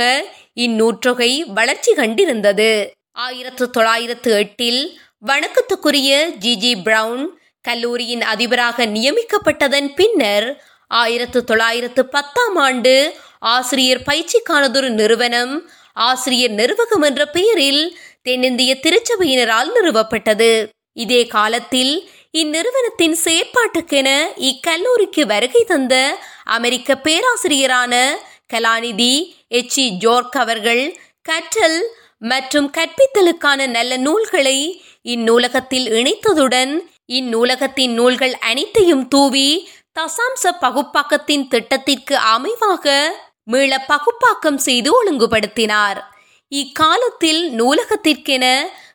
இந்நூற்றொகை 0.61 1.33
வளர்ச்சி 1.54 1.95
கண்டிருந்தது. 1.95 2.71
ஆயிரத்து 3.12 3.64
தொள்ளாயிரத்து 3.71 4.31
எட்டில் 4.33 4.83
வணக்கத்துக்குரிய 5.26 6.12
ஜி 6.37 6.54
ஜி 6.57 6.75
பிரவுன் 6.76 7.25
கல்லூரியின் 7.64 8.23
அதிபராக 8.23 8.87
நியமிக்கப்பட்டதன் 8.87 9.94
பின்னர் 9.94 10.49
ஆயிரத்து 10.90 11.44
தொள்ளாயிரத்து 11.44 12.02
பத்தாம் 12.06 12.56
ஆண்டு 12.56 12.94
ஆசிரியர் 13.38 14.02
பயிற்சிக்கானதொரு 14.06 14.90
நிறுவனம் 14.90 15.54
ஆசிரியர் 15.92 16.50
நிர்வாகம் 16.50 17.02
என்ற 17.02 17.23
பெயரில் 17.26 17.83
தென்னிந்திய 18.23 18.73
திருச்சபையினரால் 18.83 19.71
நிறுவப்பட்டது. 19.76 20.50
இதே 20.97 21.26
காலத்தில் 21.26 21.94
இந்நிறுவனத்தின் 22.33 23.16
செயற்பாட்டுக்கென 23.25 24.09
இக்கல்லூரிக்கு 24.50 25.23
வருகை 25.26 25.64
தந்த 25.64 25.94
அமெரிக்க 26.44 27.00
பேராசிரியரான 27.04 27.94
கலாநிதி 28.54 29.12
எச். 29.49 29.78
இ. 29.80 29.87
ஜோர்க் 29.99 30.38
அவர்கள் 30.38 30.83
கற்றல் 31.23 31.78
மற்றும் 32.23 32.68
கற்பித்தலுக்கான 32.71 33.66
நல்ல 33.66 33.97
நூல்களை 33.97 34.59
இந்நூலகத்தில் 35.04 35.87
இணைத்ததுடன் 35.92 36.73
இந்நூலகத்தின் 37.09 37.93
நூல்கள் 37.93 38.35
அனைத்தையும் 38.41 39.09
தூவி 39.09 39.69
தசாம்ச 40.01 40.53
பகுப்பாக்கத்தின் 40.61 41.49
திட்டத்திற்கு 41.49 42.17
அமைவாக 42.37 43.03
மீள 43.45 43.87
பகுப்பாக்கம் 43.89 44.57
செய்து 44.57 44.91
ஒழுங்குபடுத்தினார். 44.93 45.99
இக்காலத்தில் 46.49 47.43
நூலகத்திற்கென 47.61 48.45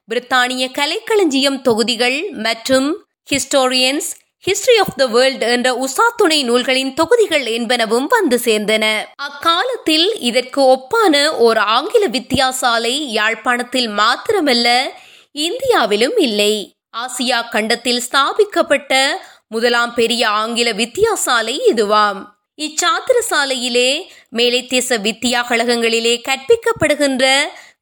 பிரித்தானிய 0.08 0.66
கலைக்களஞ்சியம் 0.78 1.62
தொகுதிகள் 1.62 2.30
மற்றும் 2.32 3.06
historians 3.32 4.10
history 4.48 4.76
of 4.80 4.96
the 4.96 5.06
world 5.06 5.42
என்ற 5.42 5.76
உசா 5.76 6.14
துணை 6.16 6.44
நூல்களின் 6.44 6.94
தொகுதிகள் 6.94 7.46
என்பனவும் 7.46 8.08
வந்து 8.08 8.38
சேர்ந்தன. 8.38 8.86
அக்காலத்தில் 9.16 10.08
இதற்கு 10.20 10.62
ஒப்பான 10.76 11.38
ஒரு 11.38 11.60
ஆங்கில 11.60 12.08
வித்தியாசாலை 12.08 12.96
யாழ்ப்பாணத்தில் 13.18 13.90
மாத்திரமல்ல 13.90 14.68
இந்தியாவிலும் 15.32 16.18
இல்லை. 16.18 16.54
ஆசியா 16.94 17.40
கண்டத்தில் 17.50 18.04
ஸ்தாபிக்கப்பட்ட 18.10 18.94
முதலாம் 19.48 19.94
பெரிய 19.94 20.30
ஆங்கில 20.30 20.70
வித்தியாசாலை 20.74 21.56
இதுவாம் 21.72 22.20
இச்சாத்திரசாலையிலே 22.58 23.90
மேலைத்தேச 24.36 24.98
வித்தியா 24.98 25.42
கழகங்களிலே 25.50 26.14
கற்பிக்கப்படுகின்ற 26.30 27.26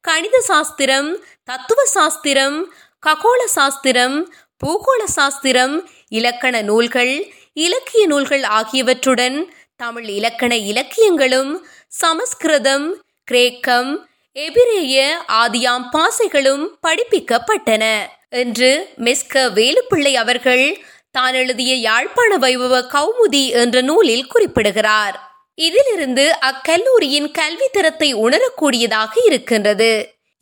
கணித 0.00 0.36
சாஸ்திரம் 0.40 1.08
தத்துவ 1.44 1.84
சாஸ்திரம் 1.84 2.72
ககோள 3.06 3.40
சாஸ்திரம் 3.44 4.16
பூகோள 4.60 5.02
சாஸ்திரம் 5.04 5.74
இலக்கண 6.08 6.62
நூல்கள் 6.62 7.14
இலக்கிய 7.52 8.06
நூல்கள் 8.06 8.42
ஆகியவற்றுடன் 8.42 9.38
தமிழ் 9.76 10.08
இலக்கண 10.08 10.56
இலக்கியங்களும் 10.56 11.52
சமஸ்கிருதம் 11.88 12.86
கிரேக்கம் 13.24 13.90
எபிரேய 14.36 15.24
ஆதியாம் 15.42 15.86
பாசைகளும் 15.90 16.64
படிப்பிக்கப்பட்டன. 16.86 17.84
என்று 18.32 18.70
மெஸ்க 18.98 19.44
வேலுப்பிள்ளை 19.54 20.12
அவர்கள் 20.14 20.64
தான் 21.10 21.34
எழுதிய 21.34 21.72
யாழ்ப்பாண 21.80 22.32
வைபவ 22.38 22.74
கௌமுதி 22.92 23.44
என்ற 23.52 23.76
நூலில் 23.80 24.26
குறிப்பிடுகிறார். 24.26 25.16
இதிலிருந்து 25.58 26.24
அக்கல்லூரியின் 26.48 27.30
கல்வி 27.30 27.68
தரத்தை 27.68 28.10
உணரக்கூடியதாக 28.24 29.12
இருக்கின்றது. 29.26 29.92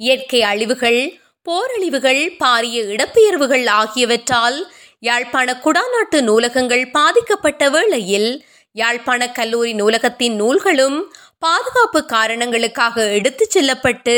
இயற்கை 0.00 0.40
அழிவுகள் 0.42 1.00
போரழிவுகள் 1.46 2.22
பாரிய 2.38 2.78
இடப்பெயர்வுகள் 2.94 3.66
ஆகியவற்றால் 3.80 4.58
யாழ்ப்பாண 5.02 5.48
குடாநாட்டு 5.64 6.18
நூலகங்கள் 6.20 6.84
பாதிக்கப்பட்ட 6.90 7.64
வேளையில் 7.68 8.30
யாழ்ப்பாண 8.76 9.22
கல்லூரி 9.32 9.72
நூலகத்தின் 9.72 10.34
நூல்களும் 10.34 10.98
பாதுகாப்பு 11.38 12.00
காரணங்களுக்காக 12.06 13.04
எடுத்துச் 13.10 13.50
செல்லப்பட்டு 13.50 14.16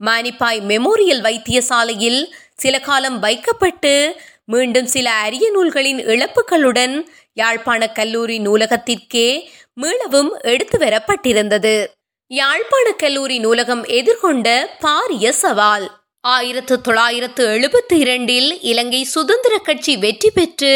மானிப்பாய் 0.00 0.60
மெமோரியல் 0.62 1.22
வைத்தியசாலையில் 1.22 2.20
சில 2.54 2.78
காலம் 2.80 3.18
வைக்கப்பட்டு 3.18 4.20
மீண்டும் 4.44 4.86
சில 4.86 5.10
அரிய 5.10 5.50
நூல்களின் 5.50 5.98
இழப்புகளுடன் 5.98 7.06
யாழ்ப்பாண 7.32 7.88
கல்லூரி 7.88 8.38
நூலகத்திற்கே 8.38 9.28
மீளவும் 9.80 10.30
எடுத்து 10.40 10.78
வரப்பட்டிருந்தது. 10.78 11.86
யாழ்ப்பாண 12.26 12.92
கல்லூரி 12.92 13.38
நூலகம் 13.38 13.84
எதிர்கொண்ட 13.84 14.48
பாரிய 14.80 15.28
சவால். 15.28 15.86
ஆயிரத்து 16.20 16.80
தொள்ளாயிரத்து 16.80 17.48
எழுபத்தி 17.48 17.92
இரண்டில் 17.92 18.60
இலங்கை 18.60 19.04
சுதந்திர 19.04 19.58
கட்சி 19.58 19.96
வெற்றி 19.96 20.30
பெற்று 20.30 20.74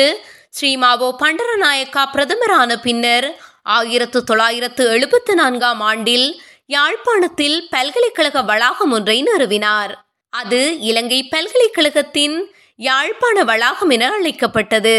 ஸ்ரீமாவோ 0.60 1.08
பண்டரநாயக்கா 1.22 2.02
பிரதமரான 2.14 2.76
பின்னர் 2.82 3.28
ஆயிரத்து 3.62 4.24
தொள்ளாயிரத்து 4.24 4.84
எழுபத்தி 4.90 5.34
நான்காம் 5.34 5.80
ஆண்டில் 5.80 6.40
யாழ்ப்பாணத்தில் 6.66 7.68
பல்கலைக்கழக 7.70 8.42
வளாகம் 8.42 8.90
ஒன்றை 8.90 9.22
நிறுவினார். 9.22 10.05
அது 10.32 10.60
இலங்கை 10.80 11.20
பல்கலைக்கழகத்தின் 11.34 12.36
யாழ்ப்பாண 12.78 13.44
வளாகம் 13.44 13.92
என 13.96 14.10
அழைக்கப்பட்டது. 14.16 14.96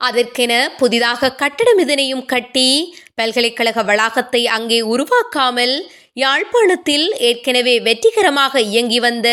அதற்கென 0.00 0.52
புதிதாக 0.80 1.30
கட்டடம் 1.32 1.80
இதனையும் 1.84 2.24
கட்டி 2.24 2.68
பல்கலைக்கழக 3.14 3.82
வளாகத்தை 3.82 4.42
அங்கே 4.56 4.78
உருவாக்காமல் 4.92 5.74
யாழ்ப்பாணத்தில் 6.12 7.06
ஏற்கனவே 7.28 7.74
வெற்றிகரமாக 7.80 8.60
இயங்கி 8.60 9.00
வந்த 9.00 9.28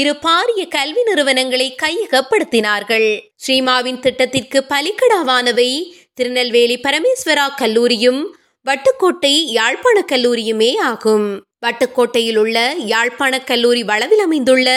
இரு 0.00 0.12
பாரிய 0.24 0.62
கல்வி 0.68 1.02
நிறுவனங்களை 1.02 1.68
கையகப்படுத்தினார்கள். 1.82 3.08
ஸ்ரீமாவின் 3.36 4.00
திட்டத்திற்கு 4.00 4.60
பலிக்கடாவானவை 4.72 5.70
திருநெல்வேலி 6.14 6.76
பரமேஸ்வரா 6.86 7.46
கல்லூரியும் 7.60 8.22
வட்டுக்கோட்டை 8.66 9.34
யாழ்ப்பாண 9.58 9.98
கல்லூரியுமே 10.12 10.70
ஆகும். 10.90 11.26
வட்டுக்கோட்டையில் 11.64 12.36
உள்ள 12.36 12.58
யாழ்ப்பாண 12.86 13.34
கல்லூரி 13.40 13.82
வளவில் 13.82 14.18
அமைந்துள்ள 14.18 14.68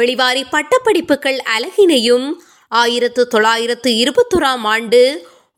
வெளிவாரி 0.00 0.42
பட்டப்படிப்புகள் 0.50 1.38
அலகினையும் 1.56 2.26
ஆயிரத்து 2.72 3.22
தொள்ளாயிரத்து 3.26 3.90
இருபத்தொராம் 4.02 4.64
ஆண்டு 4.66 5.02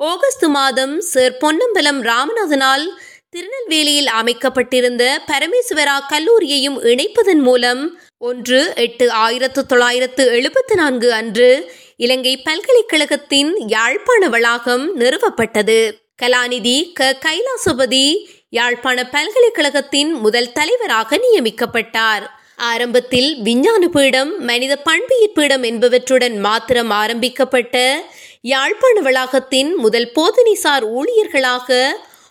ஆகஸ்ட் 0.01 0.47
மாதம் 0.47 1.01
சர் 1.13 1.37
பொன்னம்பலம் 1.37 2.01
ராமநாதனால் 2.03 2.85
திருநெல்வேலியில் 3.31 4.11
அமைக்கப்பட்டிருந்த 4.21 5.05
பரமேஸ்வரா 5.27 5.97
கல்லூரியையும் 6.13 6.79
இணைப்பதன் 6.85 7.41
மூலம் 7.41 7.83
ஒன்று 8.19 8.61
எட்டு 8.77 9.07
ஆயிரத்து 9.13 9.67
தொள்ளாயிரத்து 9.67 10.25
எழுபத்தி 10.31 10.75
நான்கு 10.75 11.13
அன்று 11.13 11.49
இலங்கை 11.97 12.35
பல்கலைக்கழகத்தின் 12.37 13.51
யாழ்ப்பாண 13.67 14.29
வளாகம் 14.29 14.85
நிறுவப்பட்டது. 15.01 15.81
கலாநிதி 16.23 16.79
க. 16.93 17.17
கைலாசபதி 17.25 18.07
யாழ்ப்பாண 18.51 19.09
பல்கலைக்கழகத்தின் 19.09 20.13
முதல் 20.13 20.53
தலைவராக 20.53 21.17
நியமிக்கப்பட்டார். 21.17 22.25
ஆரம்பத்தில் 22.57 23.43
விஞ்ஞான 23.43 23.89
பீடம் 23.89 24.45
மனித 24.45 24.77
பண்பியற் 24.77 25.35
பீடம் 25.35 25.63
என்பவற்றுடன் 25.63 26.39
மாத்திரம் 26.39 26.91
ஆரம்பிக்கப்பட்ட 26.91 27.77
யாழ்ப்பாண 28.41 29.01
வளாகத்தின் 29.01 29.75
முதல் 29.75 30.13
போதனைசார் 30.15 30.87
ஊழியர்களாக 30.97 31.87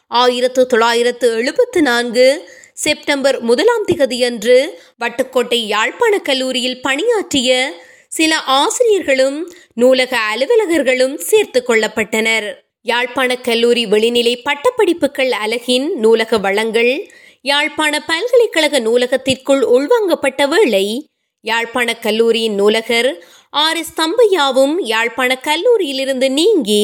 ஆயிரத்து 0.08 0.66
தொள்ளாயிரத்து 0.66 1.34
எழுபத்து 1.34 1.82
நான்கு 1.82 2.50
செப்டம்பர் 2.74 3.40
முதலாம் 3.40 3.86
திகதியன்று 3.88 4.58
வட்டுக்கோட்டை 5.00 5.62
யாழ்ப்பாண 5.66 6.20
கல்லூரியில் 6.20 6.82
பணியாற்றிய 6.82 7.74
சில 8.10 8.36
ஆசிரியர்களும் 8.40 9.52
நூலக 9.74 10.18
அலுவலகர்களும் 10.18 11.18
சேர்த்து 11.18 11.64
கொள்ளப்பட்டனர். 11.68 12.67
யாழ்ப்பாண 12.88 13.32
கல்லூரி 13.38 13.86
வெளிநிலை 13.86 14.34
பட்டப்படிப்புகள் 14.48 15.32
அலகின் 15.44 15.88
நூலக 15.96 16.38
வளங்கள் 16.38 16.92
யாழ்ப்பாண 17.42 17.94
பல்கலைக்கழக 18.10 18.80
நூலகத்திற்குள் 18.80 19.64
உள்வாங்கப்பட்ட 19.76 20.48
வேளை 20.48 20.86
யாழ்ப்பாண 21.44 21.96
கல்லூரியின் 21.96 22.54
நூலகர் 22.54 23.10
ஆர். 23.64 23.76
எஸ். 23.76 23.92
தம்பையாவும் 24.02 24.76
யாழ்ப்பாண 24.84 25.32
கல்லூரியிலிருந்து 25.48 26.30
நீங்கி 26.30 26.84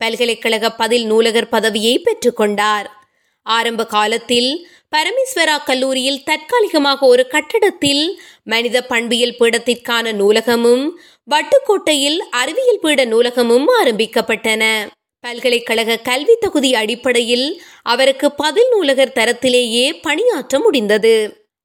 பல்கலைக்கழக 0.00 0.70
பதில் 0.72 1.04
நூலகர் 1.04 1.48
பதவியை 1.48 1.94
பெற்றுக்கொண்டார் 2.04 2.88
ஆரம்ப 3.46 3.86
காலத்தில் 3.86 4.50
பரமேஸ்வரா 4.96 5.56
கல்லூரியில் 5.64 6.22
தற்காலிகமாக 6.24 7.06
ஒரு 7.06 7.26
கட்டடத்தில் 7.26 8.04
மனித 8.44 8.76
பண்பியல் 8.82 9.36
பீடத்திற்கான 9.40 10.12
நூலகமும் 10.12 10.86
வட்டுக்கோட்டையில் 11.30 12.18
அறிவியல் 12.42 12.82
பீட 12.82 13.00
நூலகமும் 13.04 13.68
ஆரம்பிக்கப்பட்டன. 13.82 14.64
பல்கலைக்கழக 15.24 15.96
கல்வி 15.96 16.34
தகுதி 16.40 16.74
அடிப்படையில் 16.74 17.62
அவருக்கு 17.82 18.32
பதில் 18.32 18.68
நூலகர் 18.70 19.16
தரத்திலேயே 19.18 19.86
பணியாற்ற 20.02 20.60
முடிந்தது. 20.60 21.14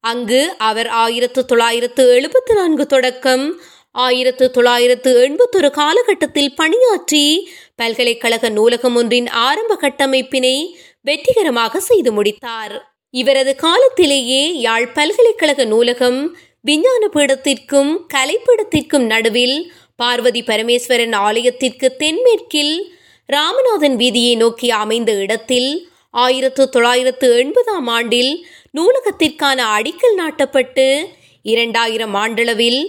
அங்கு 0.04 0.56
அவர் 0.58 0.88
ஆயிரத்து 0.88 1.46
தொள்ளாயிரத்து 1.46 2.04
எழுபத்தி 2.18 2.54
நான்கு 2.54 2.86
தொடக்கம் 2.86 3.46
ஆயிரத்து 3.92 4.52
தொள்ளாயிரத்து 4.52 5.12
எண்பத்தொரு 5.28 5.70
காலகட்டத்தில் 5.72 6.56
பணியாற்றி 6.56 7.52
பல்கலைக்கழக 7.76 8.50
நூலகம் 8.50 8.96
ஒன்றின் 8.96 9.28
ஆரம்ப 9.28 9.78
கட்டமைப்பினை 9.82 10.58
வெற்றிகரமாக 11.02 11.80
செய்து 11.80 12.12
முடித்தார். 12.12 12.76
இவரது 13.14 13.56
காலத்திலேயே 13.56 14.44
யாழ் 14.60 14.92
பல்கலைக்கழக 14.92 15.66
நூலகம் 15.66 16.20
விஞ்ஞான 16.62 17.04
பீடத்திற்கும் 17.14 17.92
கலைப்பீடத்திற்கும் 18.14 19.06
நடுவில் 19.06 19.58
பார்வதி 19.96 20.42
பரமேஸ்வரன் 20.42 21.16
ஆலயத்திற்கு 21.28 21.88
தென்மேற்கில் 21.98 22.76
ராமநாதன் 23.30 23.96
வீதியை 23.98 24.38
நோக்கி 24.38 24.70
அமைந்த 24.72 25.12
இடத்தில் 25.12 25.70
ஆயிரத்து 26.10 26.70
தொள்ளாயிரத்து 26.70 27.28
எண்பதாம் 27.38 27.88
ஆண்டில் 27.88 28.46
நூலகத்திற்கான 28.78 29.60
அடிக்கல் 29.78 30.18
நாட்டப்பட்டு 30.18 30.86
இரண்டாயிரம் 31.42 32.14
ஆண்டளவில் 32.14 32.82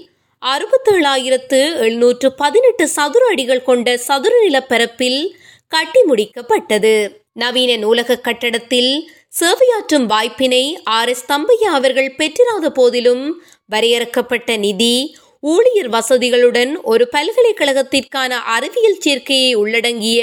அறுபத்தேழாயிரத்து 0.42 1.61
எழுநூற்று 1.77 2.33
பதினெட்டு 2.33 2.88
சதுர 2.88 3.27
அடிகள் 3.27 3.62
கொண்ட 3.62 3.96
சதுர 3.96 4.35
நிலப்பரப்பில் 4.42 5.20
கட்டி 5.68 6.01
முடிக்கப்பட்டது. 6.09 6.94
நவீன 7.33 7.77
நூலக 7.77 8.18
கட்டடத்தில் 8.18 9.11
சேவையாற்றும் 9.40 10.07
வாய்ப்பினை 10.07 10.64
ஆர் 10.85 11.09
எஸ் 11.09 11.27
தம்பையா 11.29 11.70
அவர்கள் 11.79 12.14
பெற்றிராத 12.16 12.70
போதிலும் 12.70 13.25
வரையறுக்கப்பட்ட 13.66 14.57
நிதி 14.57 15.16
ஊழியர் 15.42 15.88
வசதிகளுடன் 15.88 16.72
ஒரு 16.83 17.09
பல்கலைக்கழகத்திற்கான 17.12 18.29
அறிவியல் 18.29 19.03
சேர்க்கையை 19.05 19.53
உள்ளடங்கிய 19.55 20.20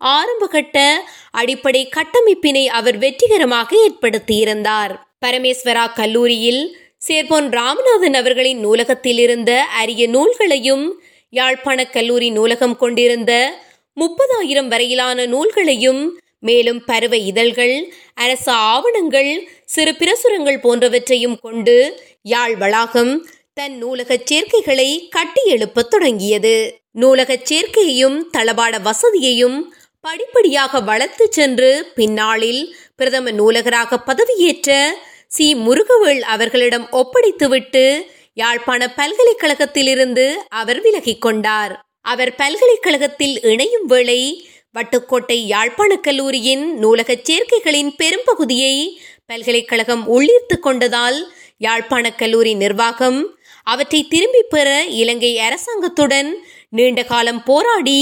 ஆரம்பகட்ட 0.00 0.78
அடிப்படை 1.30 1.88
கட்டமைப்பினை 1.88 2.64
அவர் 2.68 2.98
வெற்றிகரமாக 2.98 3.76
ஏற்படுத்தியிருந்தார். 3.76 4.92
பரமேஸ்வரா 5.26 5.84
கல்லூரியில் 5.94 6.62
சேர்போன் 7.06 7.48
ராமநாதன் 7.50 8.14
அவர்களின் 8.14 8.58
நூலகத்தில் 8.58 9.18
இருந்த 9.18 9.62
அரிய 9.62 10.06
நூல்களையும் 10.08 10.84
யாழ்ப்பாண 11.28 11.84
கல்லூரி 11.86 12.30
நூலகம் 12.30 12.76
கொண்டிருந்த 12.76 13.32
முப்பதாயிரம் 13.96 14.68
வரையிலான 14.68 15.26
நூல்களையும் 15.26 16.02
மேலும் 16.38 16.80
பருவ 16.84 17.16
இதழ்கள் 17.16 17.76
அரச 18.14 18.46
ஆவணங்கள் 18.52 19.30
சிறு 19.64 19.92
பிரசுரங்கள் 19.94 20.62
போன்றவற்றையும் 20.62 21.38
கொண்டு 21.40 21.76
யாழ் 22.22 22.56
வளாகம் 22.56 23.12
தன் 23.56 23.84
நூலகச் 23.84 24.24
சேர்க்கைகளை 24.30 25.08
கட்டியெழுப்பத் 25.16 25.88
தொடங்கியது. 25.88 26.54
நூலகச் 27.00 27.44
சேர்க்கையையும் 27.50 28.16
தளபாட 28.36 28.74
வசதியையும் 28.82 29.58
படிப்படியாக 30.00 30.80
வளர்த்து 30.80 31.26
சென்று 31.30 31.90
பின்னாளில் 31.94 32.62
பிரதம 32.96 33.30
நூலகராக 33.30 33.98
பதவியேற்ற 34.06 34.70
சி. 35.28 35.54
முருகவேள் 35.54 36.20
அவர்களிடம் 36.20 36.88
ஒப்படைத்துவிட்டு 36.92 37.84
யாழ்ப்பாண 38.34 38.92
பல்கலைக்கழகத்திலிருந்து 38.96 40.26
அவர் 40.48 40.80
விலகிக் 40.80 41.20
கொண்டார். 41.20 41.74
அவர் 42.00 42.34
பல்கலைக்கழகத்தில் 42.34 43.42
இணையும் 43.42 43.86
வேளை 43.86 44.20
வட்டுக்கோட்டை 44.74 45.38
யாழ்ப்பாண 45.46 45.96
கல்லூரியின் 45.96 46.78
நூலகச் 46.82 47.24
சேர்க்கைகளின் 47.30 47.92
பெரும்பகுதியை 47.96 48.76
பல்கலைக்கழகம் 49.26 50.04
உள்ளீர்த்து 50.08 50.58
கொண்டதால் 50.62 51.20
யாழ்ப்பாண 51.58 52.12
கல்லூரி 52.12 52.54
நிர்வாகம் 52.54 53.18
அவற்றை 53.66 54.00
திரும்பிப் 54.08 54.50
பெற 54.50 54.68
இலங்கை 54.92 55.32
அரசாங்கத்துடன் 55.38 56.30
நீண்ட 56.68 57.04
காலம் 57.04 57.42
போராடி 57.42 58.00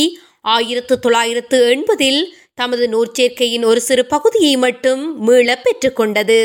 ஆயிரத்து 0.49 0.95
தொள்ளாயிரத்து 0.99 1.59
எண்பதில் 1.69 2.23
தமது 2.55 2.85
நூற்சேர்க்கையின் 2.89 3.65
ஒரு 3.65 3.81
சிறு 3.81 4.07
பகுதியை 4.07 4.57
மட்டும் 4.57 5.03
மீள 5.25 5.63
பெற்றுக்கொண்டது 5.63 6.41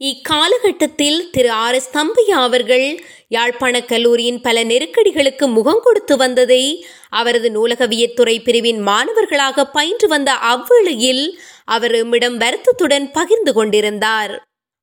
இக்காலகட்டத்தில் 0.00 1.18
திரு 1.30 1.50
ஆர் 1.50 1.74
எஸ் 1.74 1.90
தம்பையா 1.92 2.38
அவர்கள் 2.38 2.86
யாழ்ப்பாண 3.28 3.74
கல்லூரியின் 3.82 4.40
பல 4.40 4.64
நெருக்கடிகளுக்கு 4.64 5.46
முகம் 5.46 5.82
கொடுத்து 5.82 6.16
வந்ததை 6.16 6.62
அவரது 7.10 7.48
நூலகவியத்துறை 7.50 8.34
பிரிவின் 8.42 8.80
மாணவர்களாக 8.80 9.66
பயின்று 9.66 10.08
வந்த 10.08 10.32
அவ்வேளையில் 10.52 11.24
அவர் 11.64 11.94
எம்மிடம் 11.94 12.36
வருத்தத்துடன் 12.36 13.06
பகிர்ந்து 13.10 13.52
கொண்டிருந்தார். 13.52 14.34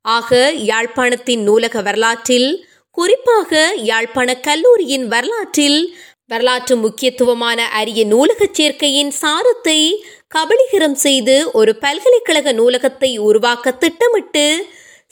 ஆக 0.05 0.51
யாழ்ப்பாணத்தின் 0.65 1.43
நூலக 1.43 1.81
வரலாற்றில் 1.81 2.49
குறிப்பாக 2.97 3.51
யாழ்ப்பாண 3.83 4.29
கல்லூரியின் 4.39 5.05
வரலாற்றில் 5.07 5.81
வரலாற்று 6.25 6.75
முக்கியத்துவமான 6.75 7.59
அரிய 7.71 8.01
நூலகச் 8.05 8.53
சேர்க்கையின் 8.53 9.11
சாரத்தை 9.21 9.79
கபலீகரம் 10.27 10.97
செய்து 10.97 11.35
ஒரு 11.51 11.71
பல்கலைக்கழக 11.75 12.51
நூலகத்தை 12.53 13.11
உருவாக்க 13.19 13.71
திட்டமிட்டு 13.73 14.45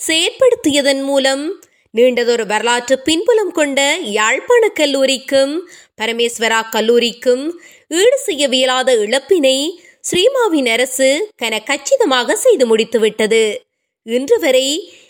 செயற்படுத்தியதன் 0.07 1.01
மூலம் 1.03 1.43
நீண்டதொரு 1.93 2.45
வரலாற்று 2.45 2.95
பின்புலம் 2.99 3.51
கொண்ட 3.51 3.79
யாழ்ப்பாண 4.09 4.63
கல்லூரிக்கும் 4.69 5.53
பரமேஸ்வரா 6.01 6.59
கல்லூரிக்கும் 6.69 7.43
ஈடு 7.91 8.17
செய்யவியலாத 8.25 8.89
இழப்பினை 8.99 9.57
ஸ்ரீமாவின் 9.99 10.69
அரசு 10.69 11.09
கன 11.37 11.55
கச்சிதமாக 11.63 12.35
செய்து 12.35 12.65
முடித்துவிட்டது. 12.65 13.43
இன்று 14.05 14.37
வரை 14.39 14.67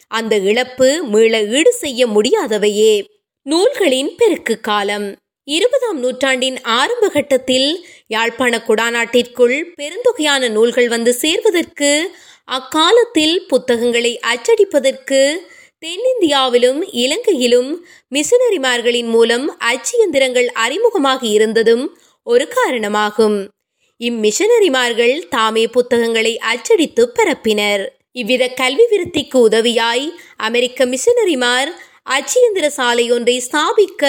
அந்த 0.08 0.38
இழப்பு 0.38 1.04
மீள 1.04 1.44
ஈடு 1.44 1.74
செய்ய 1.74 2.08
முடியாதவையே. 2.08 3.04
நூல்களின் 3.42 4.16
பெருக்கு 4.16 4.60
காலம். 4.60 5.16
இருபதாம் 5.44 6.00
நூற்றாண்டின் 6.00 6.62
ஆரம்ப 6.62 7.10
கட்டத்தில் 7.10 7.86
யாழ்ப்பாண 8.08 8.64
குடாநாட்டிற்குள் 8.68 9.64
பெருந்தொகையான 9.78 10.50
நூல்கள் 10.50 10.88
வந்து 10.88 11.14
சேர்வதற்கு 11.14 12.12
அக்காலத்தில் 12.46 13.46
புத்தகங்களை 13.48 14.20
அச்சடிப்பதற்கு 14.28 15.36
தென்னிந்தியாவிலும் 15.86 16.84
இலங்கையிலும் 16.92 17.86
மிஷனரிமார்களின் 18.16 19.10
மூலம் 19.10 19.58
அச்சியந்திரங்கள் 19.60 20.50
அறிமுகமாகி 20.54 21.30
இருந்ததும் 21.32 21.98
ஒரு 22.24 22.48
காரணமாகும். 22.48 23.50
இம்மிஷனரிமார்கள் 24.00 25.28
தாமே 25.30 25.68
புத்தகங்களை 25.68 26.38
அச்சடித்து 26.38 27.12
பரப்பினர் 27.16 27.97
இவ்வித 28.20 28.44
கல்வி 28.60 28.86
விருத்திக்கு 28.92 29.38
உதவியாய் 29.48 30.06
அமெரிக்க 30.48 30.86
மிஷனரிமார் 30.86 31.70
அச்சியந்திர 32.16 32.66
சாலை 32.78 33.06
ஒன்றை 33.12 33.36
ஸ்தாபிக்க 33.48 34.04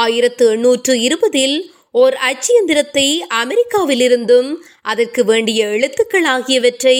ஆயிரத்து 0.00 0.44
எண்ணூற்று 0.50 0.94
இருபதில் 1.00 1.56
ஓர் 2.00 2.14
அச்சியந்திரத்தை 2.28 3.08
அமெரிக்காவிலிருந்தும் 3.40 4.50
அதற்கு 4.82 5.22
வேண்டிய 5.24 5.60
எழுத்துக்கள் 5.68 6.28
ஆகியவற்றை 6.34 6.98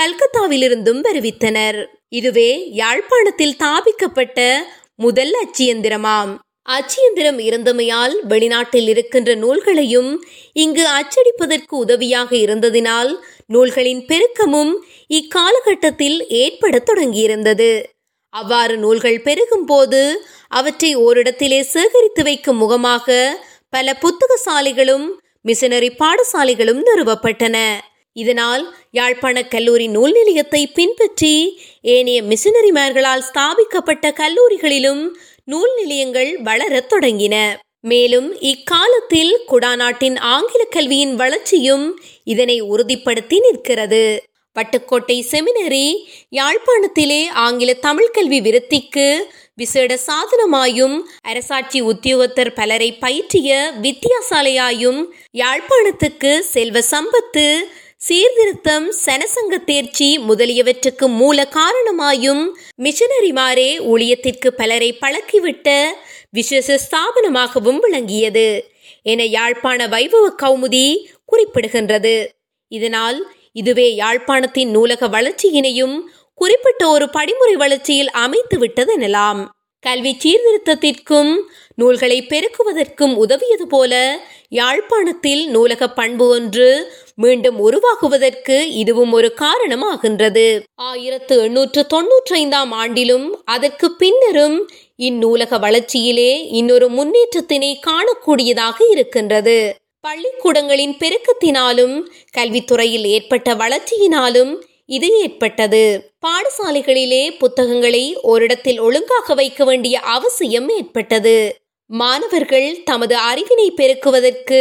கல்கத்தாவிலிருந்தும் 0.00 1.00
வருவித்தனர். 1.06 1.78
இதுவே 2.08 2.50
யாழ்ப்பாணத்தில் 2.72 3.56
ஸ்தாபிக்கப்பட்ட 3.56 4.40
முதல் 4.96 5.34
அச்சியந்திரமாம். 5.42 6.34
அச்சியந்திரம் 6.68 7.38
இருந்தமையால் 7.38 8.14
வெளிநாட்டில் 8.28 8.88
இருக்கின்ற 8.88 9.30
நூல்களையும் 9.34 10.10
இங்கு 10.52 10.84
அச்சடிப்பதற்கு 10.98 11.74
உதவியாக 11.74 12.30
இருந்ததினால் 12.36 13.12
நூல்களின் 13.46 14.02
பெருக்கமும் 14.06 14.72
இக்காலகட்டத்தில் 15.10 16.18
ஏற்படத் 16.42 16.88
தொடங்கியிருந்தது. 16.88 17.70
அவ்வாறு 18.34 18.74
நூல்கள் 18.76 19.20
பெருகும் 19.22 19.64
போது 19.64 20.02
அவற்றை 20.50 20.90
ஓரிடத்திலே 20.96 21.60
சேகரித்து 21.74 22.22
வைக்கும் 22.22 22.56
முகமாக 22.56 23.16
பல 23.68 23.94
புத்தக 23.94 24.32
சாலைகளும் 24.46 25.06
மிஷனரி 25.44 25.90
பாடசாலைகளும் 25.98 26.82
நிறுவப்பட்டன. 26.88 27.56
இதனால் 28.16 28.62
யாழ்ப்பாண 28.90 29.38
கல்லூரி 29.44 29.86
நூல் 29.88 30.12
நிலையத்தை 30.12 30.62
பின்பற்றி 30.68 31.34
ஏனைய 31.94 32.20
மிஷனரிமார்களால் 32.22 33.26
ஸ்தாபிக்கப்பட்ட 33.28 34.06
கல்லூரிகளிலும் 34.20 35.02
நூல் 35.50 35.70
நிலையங்கள் 35.76 36.42
வளரத் 36.42 36.92
தொடங்கின. 36.92 37.56
மேலும் 37.80 38.40
இக்காலத்தில் 38.40 39.38
குடாநாட்டின் 39.48 40.18
ஆங்கில 40.18 40.64
கல்வியின் 40.64 41.14
வளர்ச்சியும் 41.14 42.00
இதனை 42.24 42.62
உறுதிப்படுத்தி 42.62 43.40
நிற்கிறது. 43.40 44.22
பட்டுக்கோட்டை 44.56 45.22
செமினரி 45.32 45.94
யாழ்ப்பாணத்திலே 46.30 47.28
ஆங்கில 47.28 47.74
தமிழ் 47.74 48.10
கல்வி 48.10 48.40
விருத்திக்கு 48.40 49.16
விசேட 49.54 49.98
சாதனமாயும் 50.06 51.00
அரசாட்சி 51.20 51.82
உத்தியோகத்தர் 51.82 52.54
பலரை 52.54 52.94
பயிற்றிய 52.94 53.72
வித்தியாசாலையாயும் 53.82 55.04
யாழ்ப்பாணத்துக்கு 55.38 56.38
செல்வ 56.38 56.80
சம்பத்து 56.90 57.46
சீர்திருத்தம் 58.00 58.92
சனசங்க 59.04 59.64
தேர்ச்சி 59.64 60.18
முதலியவற்றுக்கு 60.18 61.06
மூல 61.06 61.44
காரணமாயும் 61.44 62.42
மிஷனரிமாரே 62.78 63.70
ஊழியத்திற்கு 63.92 64.48
பலரை 64.48 64.98
பழக்கிவிட்ட 65.00 65.86
விசேஷ 66.30 66.78
ஸ்தாபனமாகவும் 66.84 67.78
விளங்கியது 67.78 68.46
என 69.02 69.24
யாழ்ப்பாண 69.24 69.88
வைபவ 69.88 70.30
கௌமுதி 70.42 70.86
குறிப்பிடுகின்றது. 71.32 72.26
இதனால் 72.68 73.18
இதுவே 73.52 73.96
யாழ்ப்பாணத்தின் 73.96 74.70
நூலக 74.70 75.08
வளர்ச்சியினையும் 75.08 75.96
குறிப்பிட்ட 76.34 76.88
ஒரு 76.88 77.08
படிமுறை 77.10 77.56
வளர்ச்சியில் 77.56 78.10
அமைத்து 78.10 78.58
விட்டதெனலாம் 78.58 79.40
கல்வி 79.82 80.12
சீர்திருத்தத்திற்கும் 80.22 81.30
நூல்களை 81.74 82.16
பெருக்குவதற்கும் 82.22 83.12
உதவியது 83.14 83.66
போல 83.68 83.92
யாழ்ப்பாணத்தில் 84.48 85.42
நூலக 85.46 85.88
பண்பு 85.88 86.28
ஒன்று 86.28 86.68
மீண்டும் 87.14 87.58
உருவாகுவதற்கு 87.58 88.56
இதுவும் 88.82 89.12
ஒரு 89.12 89.28
காரணமாகின்றது. 89.40 90.46
ஆயிரத்து 90.74 91.36
எண்ணூற்று 91.42 91.82
தொன்னூற்றி 91.94 92.34
ஐந்தாம் 92.34 92.72
ஆண்டிலும் 92.72 93.26
அதற்கு 93.44 93.88
பின்னரும் 93.92 94.56
இந்நூலக 94.96 95.58
வளர்ச்சியிலே 95.58 96.32
இன்னொரு 96.52 96.88
முன்னேற்றத்தினை 96.88 97.72
காணக்கூடியதாக 97.86 98.78
இருக்கின்றது. 98.90 99.58
பள்ளிக்கூடங்களின் 100.00 100.96
பெருக்கத்தினாலும் 100.98 101.94
கல்வித்துறையில் 102.38 103.06
ஏற்பட்ட 103.14 103.54
வளர்ச்சியினாலும் 103.54 104.52
இது 104.88 105.08
ஏற்பட்டது. 105.18 105.80
பாடசாலைகளிலே 106.26 107.38
புத்தகங்களை 107.38 108.16
ஓரிடத்தில் 108.22 108.80
ஒழுங்காக 108.80 109.34
வைக்க 109.34 109.64
வேண்டிய 109.64 110.00
அவசியம் 110.00 110.68
ஏற்பட்டது. 110.68 111.56
மாணவர்கள் 111.86 112.82
தமது 112.84 113.16
அறிவினை 113.30 113.66
பெருக்குவதற்கு 113.70 114.60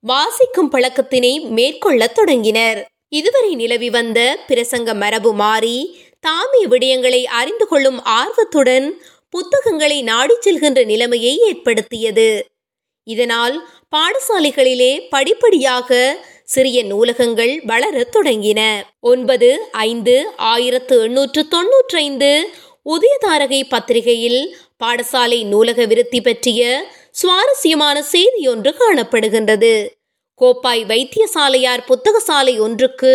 வாசிக்கும் 0.00 0.72
பழக்கத்தினை 0.72 1.32
மேற்கொள்ளத் 1.48 2.14
தொடங்கினர். 2.14 2.86
இதுவரை 3.08 3.54
நிலவி 3.54 3.90
வந்த 3.90 4.38
பிரசங்க 4.48 4.94
மரபு 4.94 5.32
மாறி 5.34 5.98
தாமே 6.20 6.64
விடயங்களை 6.66 7.24
அறிந்து 7.24 7.66
கொள்ளும் 7.66 8.02
ஆர்வத்துடன் 8.02 9.02
புத்தகங்களை 9.30 10.02
நாடிச் 10.02 10.48
செல்கின்ற 10.48 10.84
நிலைமையை 10.84 11.38
ஏற்படுத்தியது. 11.38 12.28
இதனால் 13.06 13.68
பாடசாலைகளிலே 13.96 14.92
படிப்படியாக 15.10 15.90
சிறிய 16.44 16.78
நூலகங்கள் 16.84 17.52
வளரத் 17.64 18.12
தொடங்கின. 18.16 18.60
ஒன்பது 19.00 19.48
ஐந்து 19.72 20.14
ஆயிரத்து 20.36 20.96
எண்ணூற்று 21.02 21.42
தொன்னூற்றி 21.54 21.96
ஐந்து 21.96 22.30
உதயதாரகை 22.86 23.60
பத்திரிகையில் 23.68 24.40
பாடசாலை 24.84 25.44
நூலக 25.44 25.84
விருத்தி 25.84 26.20
பற்றிய 26.20 26.62
சுவாரஸ்யமான 27.10 27.96
செய்தி 28.02 28.48
ஒன்று 28.48 28.70
காணப்படுகின்றது. 28.80 29.74
கோப்பாய் 30.40 30.84
வைத்தியசாலையார் 30.90 31.86
புத்தகசாலை 31.86 32.54
ஒன்றுக்கு 32.58 33.12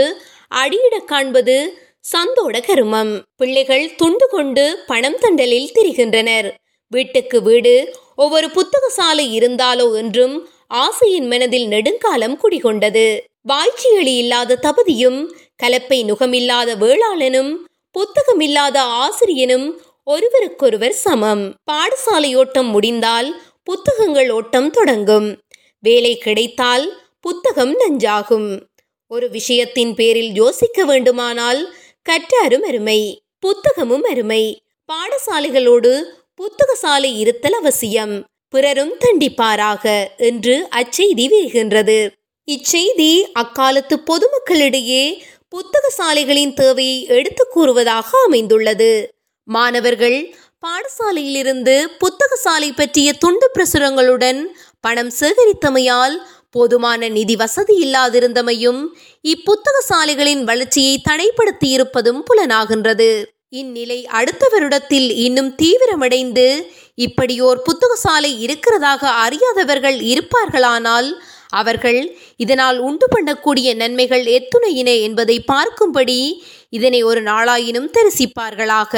அடியிட 0.47 0.99
காண்பது 0.99 1.57
சந்தோட 2.05 2.57
கருமம். 2.67 3.11
பிள்ளைகள் 3.37 3.95
துண்டு 3.95 4.27
கொண்டு 4.27 4.65
பணம் 4.87 5.17
தண்டலில் 5.21 5.73
திரிகின்றனர். 5.75 6.49
வீட்டுக்கு 6.91 7.41
வீடு 7.41 7.73
ஒவ்வொரு 8.15 8.47
புத்தகசாலை 8.47 9.25
இருந்தாலோ 9.39 9.87
என்றும் 9.95 10.35
ஆசையின் 10.71 11.27
மனதில் 11.27 11.67
நெடுங்காலம் 11.67 12.39
குடிகொண்டது. 12.43 13.19
வாய்ச்சியளி 13.47 14.17
இல்லாத 14.17 14.59
தபதியும் 14.61 15.31
கலப்பை 15.63 15.99
நுகமில்லாத 16.05 16.75
வேளாளனும் 16.75 17.55
புத்தகமில்லாத 17.95 18.77
ஆசிரியனும் 18.77 19.81
ஒருவருக்கொருவர் 20.03 20.91
சமம். 20.91 21.55
பாடசாலை 21.71 22.35
ஓட்டம் 22.35 22.69
முடிந்தால் 22.69 23.41
புத்தகங்கள் 23.63 24.29
ஓட்டம் 24.29 24.69
தொடங்கும். 24.69 25.37
வேலை 25.79 26.17
கிடைத்தால் 26.17 27.01
புத்தகம் 27.19 27.73
நஞ்சாகும். 27.79 28.61
ஒரு 29.07 29.29
விஷயத்தின் 29.29 29.93
பேரில் 29.93 30.31
யோசிக்க 30.33 30.85
வேண்டுமானால் 30.85 31.73
கற்றாரும் 32.09 32.63
அருமை 32.63 33.21
புத்தகமும் 33.39 34.01
அருமை. 34.01 34.61
பாடசாலைகளோடு 34.89 36.01
புத்தக 36.35 36.75
சாலை 36.75 37.19
இருத்தல் 37.19 37.53
அவசியம். 37.53 38.25
பிறரும் 38.53 38.93
தண்டிப்பாராக 38.99 39.83
என்று 40.17 40.67
அச்செய்தி 40.69 41.25
வருகின்றது 41.27 41.99
இச்செய்தி 42.47 43.11
அக்காலத்து 43.33 43.95
பொதுமக்களிடையே 44.09 45.03
புத்தக 45.49 45.85
சாலைகளின் 45.89 46.53
தேவையை 46.53 47.05
எடுத்து 47.17 47.47
கூறுவதாக 47.47 48.09
அமைந்துள்ளது. 48.25 48.91
மாணவர்கள் 49.47 50.17
பாடசாலையிலிருந்து 50.67 51.75
புத்தக 51.97 52.35
சாலை 52.35 52.71
பற்றிய 52.71 53.13
துண்டு 53.13 53.47
பிரசுரங்களுடன் 53.57 54.41
பணம் 54.79 55.11
சேகரித்தமையால் 55.19 56.15
போதுமான 56.49 57.09
நிதி 57.09 57.35
வசதி 57.35 57.75
இல்லாதிருந்தமையும் 57.85 58.81
இப்புத்தக 59.23 59.77
சாலைகளின் 59.87 60.43
வளர்ச்சியை 60.43 60.95
தடைப்படுத்தியிருப்பதும் 61.09 62.21
புலனாகின்றது. 62.29 63.11
இந்நிலை 63.51 64.05
அடுத்த 64.05 64.49
வருடத்தில் 64.51 65.07
இன்னும் 65.15 65.55
தீவிரமடைந்து 65.55 66.67
இப்படியோர் 66.95 67.61
புத்தக 67.61 67.95
சாலை 67.95 68.45
இருக்கிறதாக 68.45 69.01
அறியாதவர்கள் 69.23 69.97
இருப்பார்களானால் 70.01 71.09
அவர்கள் 71.49 72.17
இதனால் 72.35 72.79
உண்டு 72.79 73.07
பண்ணக்கூடிய 73.15 73.75
நன்மைகள் 73.75 74.25
எத்துணையின 74.25 75.01
என்பதை 75.01 75.37
பார்க்கும்படி 75.51 76.19
இதனை 76.69 77.03
ஒரு 77.03 77.21
நாளாயினும் 77.21 77.89
தரிசிப்பார்களாக. 77.97 78.93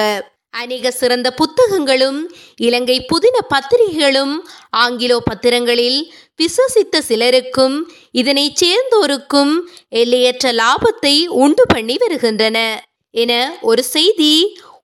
அநேக 0.50 0.92
சிறந்த 0.92 1.28
புத்தகங்களும் 1.32 2.20
இலங்கை 2.56 3.06
புதின 3.06 3.38
பத்திரிகைகளும் 3.48 4.36
ஆங்கிலோ 4.78 5.18
பத்திரங்களில் 5.30 6.00
விசுவசித்த 6.36 7.02
சிலருக்கும் 7.02 7.92
இதனை 8.12 8.54
சேர்ந்தோருக்கும் 8.62 9.54
எல்லையற்ற 9.90 10.52
லாபத்தை 10.52 11.16
உண்டு 11.28 11.66
பண்ணி 11.68 11.98
வருகின்றன. 11.98 12.58
என 13.12 13.58
ஒரு 13.62 13.84
செய்தி 13.84 14.34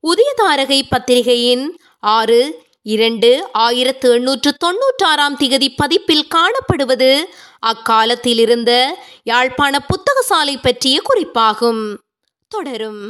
உதயதாரகை 0.07 0.81
பத்திரிகையின் 0.89 1.79
ஆறு 1.99 2.65
இரண்டு 2.81 3.49
ஆயிரத்து 3.51 4.13
எண்ணூற்று 4.13 4.51
தொன்னூற்றாறாம் 4.65 5.37
திகதி 5.39 5.69
பதிப்பில் 5.75 6.27
காணப்படுவது 6.35 7.23
அக்காலத்தில் 7.59 8.37
இருந்த 8.37 8.97
யாழ்ப்பாண 9.23 9.79
புத்தகசாலை 9.87 10.57
பற்றிய 10.61 11.01
குறிப்பாகும். 11.01 11.99
தொடரும். 12.47 13.01